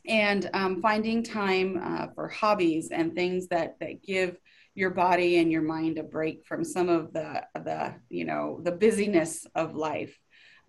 and 0.07 0.49
um, 0.53 0.81
finding 0.81 1.21
time 1.21 1.79
uh, 1.81 2.07
for 2.15 2.27
hobbies 2.27 2.89
and 2.91 3.13
things 3.13 3.47
that, 3.47 3.79
that 3.79 4.03
give 4.03 4.37
your 4.75 4.89
body 4.89 5.37
and 5.37 5.51
your 5.51 5.61
mind 5.61 5.97
a 5.97 6.03
break 6.03 6.45
from 6.45 6.63
some 6.63 6.89
of 6.89 7.11
the 7.13 7.43
the 7.55 7.93
you 8.09 8.25
know 8.25 8.59
the 8.63 8.71
busyness 8.71 9.45
of 9.55 9.75
life 9.75 10.17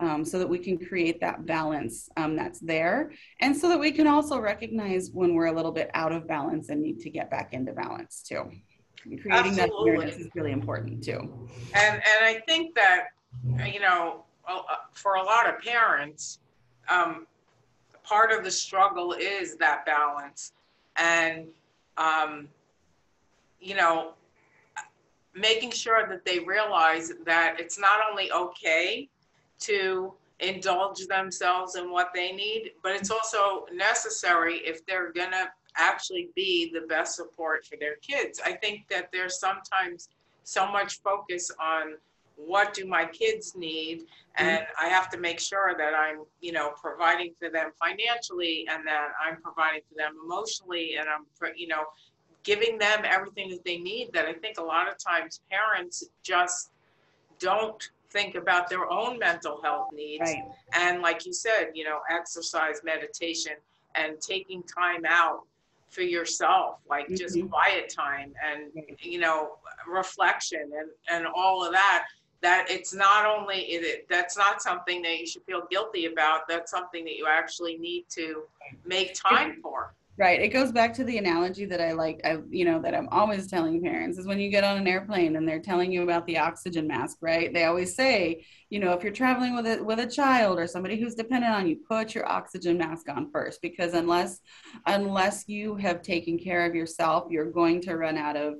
um, 0.00 0.24
so 0.24 0.38
that 0.38 0.48
we 0.48 0.58
can 0.58 0.78
create 0.78 1.20
that 1.20 1.46
balance 1.46 2.08
um, 2.16 2.34
that's 2.34 2.58
there. 2.58 3.12
And 3.40 3.56
so 3.56 3.68
that 3.68 3.78
we 3.78 3.92
can 3.92 4.08
also 4.08 4.38
recognize 4.38 5.10
when 5.12 5.34
we're 5.34 5.46
a 5.46 5.52
little 5.52 5.70
bit 5.70 5.90
out 5.94 6.10
of 6.10 6.26
balance 6.26 6.70
and 6.70 6.82
need 6.82 6.98
to 7.00 7.10
get 7.10 7.30
back 7.30 7.54
into 7.54 7.72
balance 7.72 8.22
too. 8.22 8.50
And 9.04 9.20
creating 9.20 9.56
that 9.56 9.68
Absolutely. 9.68 9.92
awareness 9.92 10.16
is 10.16 10.28
really 10.34 10.50
important 10.50 11.04
too. 11.04 11.48
And 11.74 11.94
and 11.94 12.24
I 12.24 12.42
think 12.46 12.74
that 12.74 13.08
you 13.72 13.80
know 13.80 14.24
uh, 14.48 14.62
for 14.92 15.14
a 15.14 15.22
lot 15.22 15.48
of 15.48 15.60
parents, 15.60 16.40
um, 16.88 17.26
part 18.02 18.32
of 18.32 18.42
the 18.44 18.50
struggle 18.50 19.12
is 19.12 19.56
that 19.56 19.86
balance, 19.86 20.52
and 20.96 21.46
um, 21.96 22.48
you 23.62 23.74
know 23.74 24.14
making 25.34 25.70
sure 25.70 26.06
that 26.08 26.24
they 26.24 26.40
realize 26.40 27.12
that 27.24 27.56
it's 27.58 27.78
not 27.78 28.00
only 28.10 28.30
okay 28.32 29.08
to 29.58 30.12
indulge 30.40 31.06
themselves 31.06 31.76
in 31.76 31.90
what 31.90 32.10
they 32.14 32.32
need, 32.32 32.72
but 32.82 32.92
it's 32.92 33.10
also 33.10 33.64
necessary 33.72 34.56
if 34.56 34.84
they're 34.84 35.12
gonna 35.12 35.48
actually 35.76 36.28
be 36.34 36.70
the 36.74 36.82
best 36.82 37.16
support 37.16 37.64
for 37.64 37.76
their 37.76 37.96
kids. 37.96 38.40
I 38.44 38.52
think 38.52 38.88
that 38.90 39.08
there's 39.10 39.38
sometimes 39.38 40.10
so 40.44 40.70
much 40.70 41.00
focus 41.00 41.50
on 41.58 41.94
what 42.36 42.74
do 42.74 42.86
my 42.86 43.04
kids 43.04 43.54
need 43.54 44.00
mm-hmm. 44.00 44.44
and 44.44 44.66
i 44.80 44.88
have 44.88 45.10
to 45.10 45.18
make 45.18 45.38
sure 45.38 45.74
that 45.76 45.92
i'm 45.94 46.24
you 46.40 46.52
know 46.52 46.72
providing 46.80 47.32
for 47.38 47.48
them 47.48 47.70
financially 47.78 48.66
and 48.70 48.86
that 48.86 49.08
i'm 49.24 49.40
providing 49.42 49.80
for 49.88 49.94
them 49.96 50.14
emotionally 50.24 50.96
and 50.98 51.08
i'm 51.08 51.24
you 51.56 51.68
know 51.68 51.82
giving 52.42 52.78
them 52.78 53.02
everything 53.04 53.50
that 53.50 53.64
they 53.64 53.78
need 53.78 54.10
that 54.12 54.26
i 54.26 54.32
think 54.32 54.58
a 54.58 54.62
lot 54.62 54.88
of 54.90 54.96
times 54.98 55.40
parents 55.50 56.04
just 56.22 56.70
don't 57.38 57.90
think 58.10 58.34
about 58.34 58.68
their 58.68 58.90
own 58.90 59.18
mental 59.18 59.60
health 59.62 59.88
needs 59.92 60.20
right 60.20 60.44
and 60.74 61.02
like 61.02 61.24
you 61.26 61.32
said 61.32 61.70
you 61.74 61.84
know 61.84 62.00
exercise 62.10 62.80
meditation 62.84 63.52
and 63.94 64.20
taking 64.20 64.62
time 64.62 65.02
out 65.06 65.40
for 65.90 66.02
yourself 66.02 66.78
like 66.88 67.08
just 67.14 67.36
Mhm. 67.36 67.50
quiet 67.50 67.88
time 67.88 68.34
and 68.42 68.72
you 69.00 69.18
know 69.18 69.58
reflection 69.86 70.72
and 70.78 70.90
and 71.08 71.26
all 71.26 71.64
of 71.64 71.72
that 71.72 72.06
that 72.42 72.66
it's 72.68 72.92
not 72.92 73.24
only, 73.24 73.60
it, 73.60 74.08
that's 74.08 74.36
not 74.36 74.60
something 74.60 75.00
that 75.02 75.18
you 75.18 75.26
should 75.26 75.44
feel 75.44 75.62
guilty 75.70 76.06
about. 76.06 76.48
That's 76.48 76.70
something 76.70 77.04
that 77.04 77.16
you 77.16 77.26
actually 77.28 77.78
need 77.78 78.04
to 78.10 78.42
make 78.84 79.14
time 79.14 79.60
for. 79.62 79.94
Right. 80.18 80.42
It 80.42 80.48
goes 80.48 80.72
back 80.72 80.92
to 80.94 81.04
the 81.04 81.16
analogy 81.16 81.64
that 81.64 81.80
I 81.80 81.92
like, 81.92 82.20
I, 82.22 82.36
you 82.50 82.66
know, 82.66 82.82
that 82.82 82.94
I'm 82.94 83.08
always 83.08 83.46
telling 83.46 83.80
parents 83.80 84.18
is 84.18 84.26
when 84.26 84.38
you 84.38 84.50
get 84.50 84.62
on 84.62 84.76
an 84.76 84.86
airplane 84.86 85.36
and 85.36 85.48
they're 85.48 85.58
telling 85.58 85.90
you 85.90 86.02
about 86.02 86.26
the 86.26 86.36
oxygen 86.36 86.86
mask, 86.86 87.16
right? 87.22 87.52
They 87.52 87.64
always 87.64 87.96
say, 87.96 88.44
you 88.68 88.78
know, 88.78 88.92
if 88.92 89.02
you're 89.02 89.12
traveling 89.12 89.56
with 89.56 89.66
a 89.66 89.82
with 89.82 90.00
a 90.00 90.06
child 90.06 90.58
or 90.58 90.66
somebody 90.66 91.00
who's 91.00 91.14
dependent 91.14 91.54
on 91.54 91.66
you, 91.66 91.76
put 91.88 92.14
your 92.14 92.28
oxygen 92.28 92.76
mask 92.76 93.08
on 93.08 93.30
first 93.30 93.62
because 93.62 93.94
unless 93.94 94.40
unless 94.86 95.48
you 95.48 95.76
have 95.76 96.02
taken 96.02 96.38
care 96.38 96.66
of 96.66 96.74
yourself, 96.74 97.28
you're 97.30 97.50
going 97.50 97.80
to 97.80 97.96
run 97.96 98.18
out 98.18 98.36
of 98.36 98.56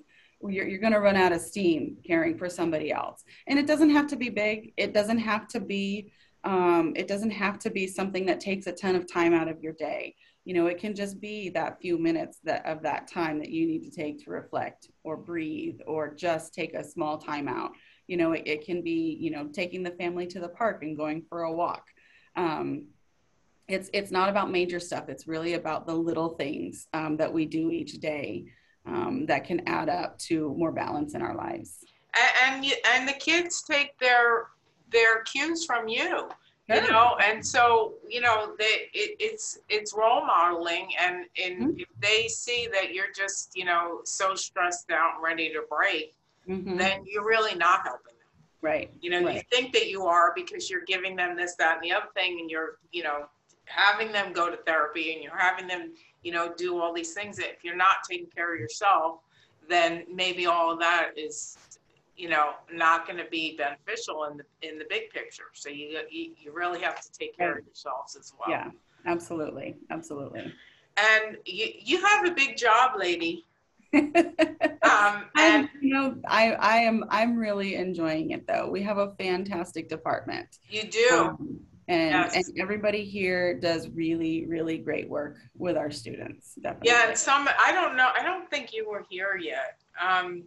you're, 0.49 0.67
you're 0.67 0.81
going 0.81 0.95
to 0.95 1.01
run 1.01 1.17
out 1.17 1.33
of 1.33 1.41
steam 1.43 1.99
caring 2.05 2.39
for 2.39 2.49
somebody 2.49 2.91
else. 2.91 3.25
And 3.47 3.59
it 3.59 3.67
doesn't 3.67 3.91
have 3.91 4.07
to 4.09 4.17
be 4.17 4.31
big. 4.31 4.73
It 4.79 4.95
doesn't 4.95 5.19
have 5.19 5.49
to 5.49 5.61
be 5.61 6.13
um, 6.45 6.95
it 6.97 7.07
doesn't 7.07 7.31
have 7.31 7.59
to 7.61 7.71
be 7.71 7.87
something 7.87 8.25
that 8.27 8.41
takes 8.41 8.67
a 8.67 8.73
ton 8.73 8.97
of 8.97 9.07
time 9.07 9.35
out 9.35 9.49
of 9.49 9.63
your 9.63 9.75
day 9.75 10.15
you 10.45 10.55
know 10.55 10.67
it 10.67 10.79
can 10.79 10.95
just 10.95 11.21
be 11.21 11.49
that 11.51 11.81
few 11.81 11.99
minutes 11.99 12.39
that 12.45 12.65
of 12.67 12.83
that 12.83 13.07
time 13.07 13.39
that 13.39 13.51
you 13.51 13.67
need 13.67 13.83
to 13.85 13.91
take 13.91 14.23
to 14.25 14.31
reflect 14.31 14.89
or 15.05 15.17
breathe 15.17 15.79
or 15.87 16.13
just 16.15 16.53
take 16.55 16.75
a 16.75 16.85
small 16.85 17.19
time 17.19 17.49
out. 17.49 17.73
You 18.09 18.17
know 18.17 18.33
it, 18.33 18.43
it 18.47 18.65
can 18.65 18.83
be 18.83 19.17
you 19.21 19.31
know 19.31 19.49
taking 19.49 19.83
the 19.83 19.93
family 19.93 20.27
to 20.29 20.41
the 20.41 20.49
park 20.49 20.83
and 20.83 20.97
going 20.97 21.23
for 21.29 21.43
a 21.43 21.53
walk. 21.53 21.85
Um, 22.37 22.89
it's 23.69 23.89
it's 23.93 24.11
not 24.11 24.29
about 24.29 24.51
major 24.51 24.81
stuff. 24.81 25.09
It's 25.09 25.29
really 25.29 25.55
about 25.55 25.87
the 25.87 25.95
little 25.95 26.31
things 26.31 26.89
um, 26.93 27.17
that 27.19 27.33
we 27.33 27.47
do 27.47 27.71
each 27.71 28.01
day 28.01 28.47
um, 28.85 29.27
that 29.27 29.45
can 29.45 29.67
add 29.69 29.89
up 29.89 30.19
to 30.19 30.55
more 30.57 30.73
balance 30.73 31.15
in 31.15 31.23
our 31.23 31.37
lives. 31.37 31.85
And 32.43 32.65
and, 32.65 32.73
and 32.95 33.09
the 33.09 33.15
kids 33.15 33.63
take 33.63 33.97
their 33.99 34.49
their 34.91 35.23
cues 35.23 35.65
from 35.65 35.89
you 35.89 36.29
you 36.69 36.91
know 36.91 37.17
and 37.23 37.45
so 37.45 37.95
you 38.09 38.21
know 38.21 38.55
they 38.59 38.89
it, 38.95 39.17
it's 39.19 39.59
it's 39.69 39.95
role 39.95 40.25
modeling 40.25 40.89
and 41.01 41.27
and 41.43 41.61
mm-hmm. 41.61 41.79
if 41.79 41.89
they 42.01 42.29
see 42.29 42.69
that 42.73 42.95
you're 42.95 43.13
just 43.15 43.57
you 43.57 43.65
know 43.65 44.01
so 44.05 44.35
stressed 44.35 44.91
out 44.91 45.15
and 45.15 45.25
ready 45.25 45.49
to 45.49 45.63
break 45.69 46.15
mm-hmm. 46.49 46.77
then 46.77 47.03
you're 47.07 47.27
really 47.27 47.55
not 47.57 47.83
helping 47.85 48.15
them 48.15 48.29
right 48.61 48.91
you 49.01 49.11
know 49.11 49.25
right. 49.25 49.37
you 49.37 49.43
think 49.51 49.73
that 49.73 49.89
you 49.89 50.05
are 50.05 50.33
because 50.35 50.71
you're 50.71 50.85
giving 50.85 51.17
them 51.17 51.37
this 51.37 51.57
that 51.57 51.77
and 51.77 51.85
the 51.85 51.93
other 51.93 52.07
thing 52.15 52.39
and 52.41 52.51
you're 52.51 52.79
you 52.93 53.03
know 53.03 53.27
having 53.65 54.13
them 54.13 54.33
go 54.33 54.51
to 54.51 54.57
therapy 54.59 55.15
and 55.15 55.23
you're 55.23 55.37
having 55.37 55.67
them 55.67 55.93
you 56.23 56.33
know 56.33 56.53
do 56.57 56.81
all 56.81 56.93
these 56.93 57.13
things 57.13 57.37
that 57.37 57.51
if 57.51 57.65
you're 57.65 57.77
not 57.77 57.97
taking 58.09 58.27
care 58.27 58.55
of 58.55 58.61
yourself 58.61 59.19
then 59.69 60.05
maybe 60.13 60.47
all 60.47 60.73
of 60.73 60.79
that 60.79 61.11
is 61.17 61.57
you 62.17 62.29
know, 62.29 62.53
not 62.73 63.07
going 63.07 63.19
to 63.19 63.31
be 63.31 63.57
beneficial 63.57 64.25
in 64.25 64.39
the 64.39 64.69
in 64.69 64.79
the 64.79 64.85
big 64.89 65.11
picture. 65.11 65.45
So 65.55 65.69
you 65.69 66.01
you, 66.11 66.53
really 66.53 66.81
have 66.81 67.01
to 67.01 67.13
take 67.13 67.37
care 67.37 67.59
of 67.59 67.65
yourselves 67.65 68.17
as 68.17 68.33
well. 68.39 68.51
Yeah, 68.51 68.71
absolutely, 69.07 69.77
absolutely. 69.91 70.53
And 70.97 71.39
you 71.47 71.69
you 71.79 72.05
have 72.05 72.27
a 72.27 72.33
big 72.33 72.57
job, 72.57 72.93
lady. 72.99 73.47
um, 73.95 75.25
and 75.37 75.69
you 75.81 75.95
know, 75.95 76.17
I 76.27 76.53
I 76.53 76.77
am 76.79 77.05
I'm 77.09 77.37
really 77.37 77.77
enjoying 77.77 78.31
it 78.31 78.47
though. 78.47 78.69
We 78.69 78.83
have 78.83 78.99
a 78.99 79.15
fantastic 79.19 79.89
department. 79.89 80.59
You 80.69 80.85
do. 80.85 81.09
Um, 81.13 81.61
and, 81.89 82.11
yes. 82.13 82.49
and 82.49 82.61
everybody 82.61 83.05
here 83.05 83.59
does 83.59 83.89
really 83.89 84.47
really 84.47 84.79
great 84.79 85.09
work 85.09 85.39
with 85.59 85.77
our 85.77 85.91
students 85.91 86.55
definitely. 86.63 86.91
yeah 86.91 87.09
and 87.09 87.19
some 87.19 87.49
i 87.59 87.73
don't 87.73 87.97
know 87.97 88.11
i 88.17 88.23
don't 88.23 88.49
think 88.51 88.73
you 88.73 88.89
were 88.89 89.05
here 89.11 89.37
yet 89.37 89.81
um, 90.01 90.45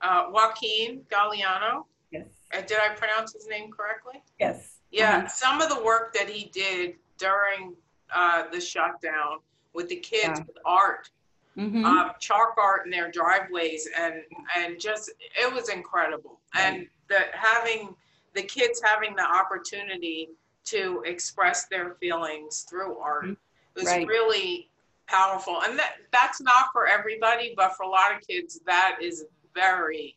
uh, 0.00 0.24
Joaquin 0.30 1.02
Galliano. 1.10 1.84
Yes. 2.10 2.26
Uh, 2.52 2.60
did 2.60 2.78
I 2.78 2.94
pronounce 2.94 3.32
his 3.32 3.46
name 3.48 3.70
correctly? 3.70 4.22
Yes. 4.38 4.76
Yeah, 4.90 5.18
uh-huh. 5.18 5.28
some 5.28 5.60
of 5.60 5.68
the 5.68 5.82
work 5.82 6.14
that 6.14 6.28
he 6.28 6.48
did 6.50 6.94
during 7.18 7.74
uh, 8.14 8.44
the 8.52 8.60
shutdown 8.60 9.38
with 9.74 9.88
the 9.88 9.96
kids 9.96 10.38
yeah. 10.38 10.44
with 10.46 10.56
art, 10.64 11.10
mm-hmm. 11.56 11.84
um, 11.84 12.12
chalk 12.20 12.54
art 12.56 12.84
in 12.84 12.90
their 12.90 13.10
driveways, 13.10 13.88
and 13.98 14.14
and 14.56 14.80
just 14.80 15.10
it 15.36 15.52
was 15.52 15.68
incredible. 15.68 16.40
Right. 16.54 16.62
And 16.64 16.86
the 17.08 17.26
having 17.32 17.94
the 18.34 18.42
kids 18.42 18.80
having 18.82 19.16
the 19.16 19.24
opportunity 19.24 20.28
to 20.66 21.02
express 21.04 21.66
their 21.66 21.94
feelings 21.94 22.66
through 22.68 22.98
art 22.98 23.24
mm-hmm. 23.24 23.34
was 23.74 23.86
right. 23.86 24.06
really 24.06 24.70
powerful. 25.06 25.62
And 25.62 25.78
that 25.78 25.94
that's 26.12 26.40
not 26.40 26.66
for 26.72 26.86
everybody, 26.86 27.54
but 27.56 27.76
for 27.76 27.84
a 27.84 27.88
lot 27.88 28.14
of 28.14 28.26
kids, 28.26 28.60
that 28.66 28.98
is 29.00 29.24
very 29.56 30.16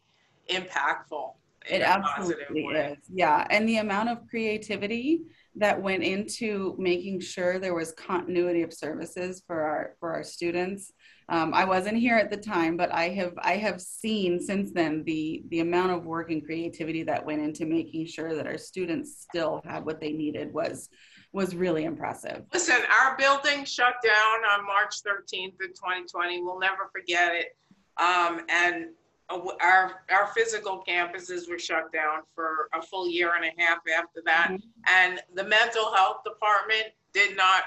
impactful. 0.50 1.34
It 1.70 1.82
absolutely 1.82 2.62
is. 2.64 2.98
Yeah. 3.12 3.46
And 3.50 3.68
the 3.68 3.78
amount 3.78 4.10
of 4.10 4.28
creativity 4.30 5.22
that 5.56 5.82
went 5.82 6.04
into 6.04 6.76
making 6.78 7.20
sure 7.20 7.60
there 7.60 7.74
was 7.74 7.92
continuity 7.92 8.62
of 8.62 8.74
services 8.74 9.44
for 9.46 9.62
our 9.62 9.96
for 10.00 10.14
our 10.14 10.24
students. 10.24 10.94
Um, 11.28 11.54
I 11.54 11.66
wasn't 11.66 11.98
here 11.98 12.18
at 12.18 12.32
the 12.32 12.38
time, 12.38 12.78
but 12.78 12.94
I 12.94 13.10
have 13.10 13.34
I 13.40 13.58
have 13.58 13.82
seen 13.82 14.40
since 14.40 14.72
then 14.72 15.04
the 15.04 15.44
the 15.50 15.60
amount 15.60 15.92
of 15.92 16.06
work 16.06 16.32
and 16.32 16.44
creativity 16.44 17.04
that 17.04 17.26
went 17.26 17.42
into 17.42 17.66
making 17.66 18.06
sure 18.08 18.36
that 18.36 18.48
our 18.48 18.58
students 18.58 19.28
still 19.30 19.62
had 19.66 19.86
what 19.86 20.00
they 20.00 20.12
needed 20.12 20.54
was 20.54 20.90
was 21.32 21.56
really 21.56 21.84
impressive. 21.84 22.44
Listen, 22.54 22.82
our 23.02 23.16
building 23.18 23.64
shut 23.66 23.96
down 24.04 24.40
on 24.54 24.66
March 24.66 25.04
13th 25.04 25.54
of 25.54 25.76
2020. 25.76 26.42
We'll 26.42 26.60
never 26.60 26.90
forget 26.92 27.36
it. 27.36 27.56
Um, 28.02 28.42
and 28.50 28.88
our 29.30 30.02
our 30.12 30.28
physical 30.36 30.84
campuses 30.88 31.50
were 31.50 31.60
shut 31.60 31.92
down 31.92 32.22
for 32.34 32.70
a 32.74 32.82
full 32.82 33.08
year 33.08 33.34
and 33.36 33.46
a 33.46 33.62
half 33.62 33.80
after 33.98 34.22
that. 34.26 34.50
Mm-hmm. 34.52 34.68
and 34.88 35.22
the 35.36 35.44
mental 35.44 35.94
health 35.94 36.24
department 36.24 36.94
did 37.14 37.36
not 37.36 37.64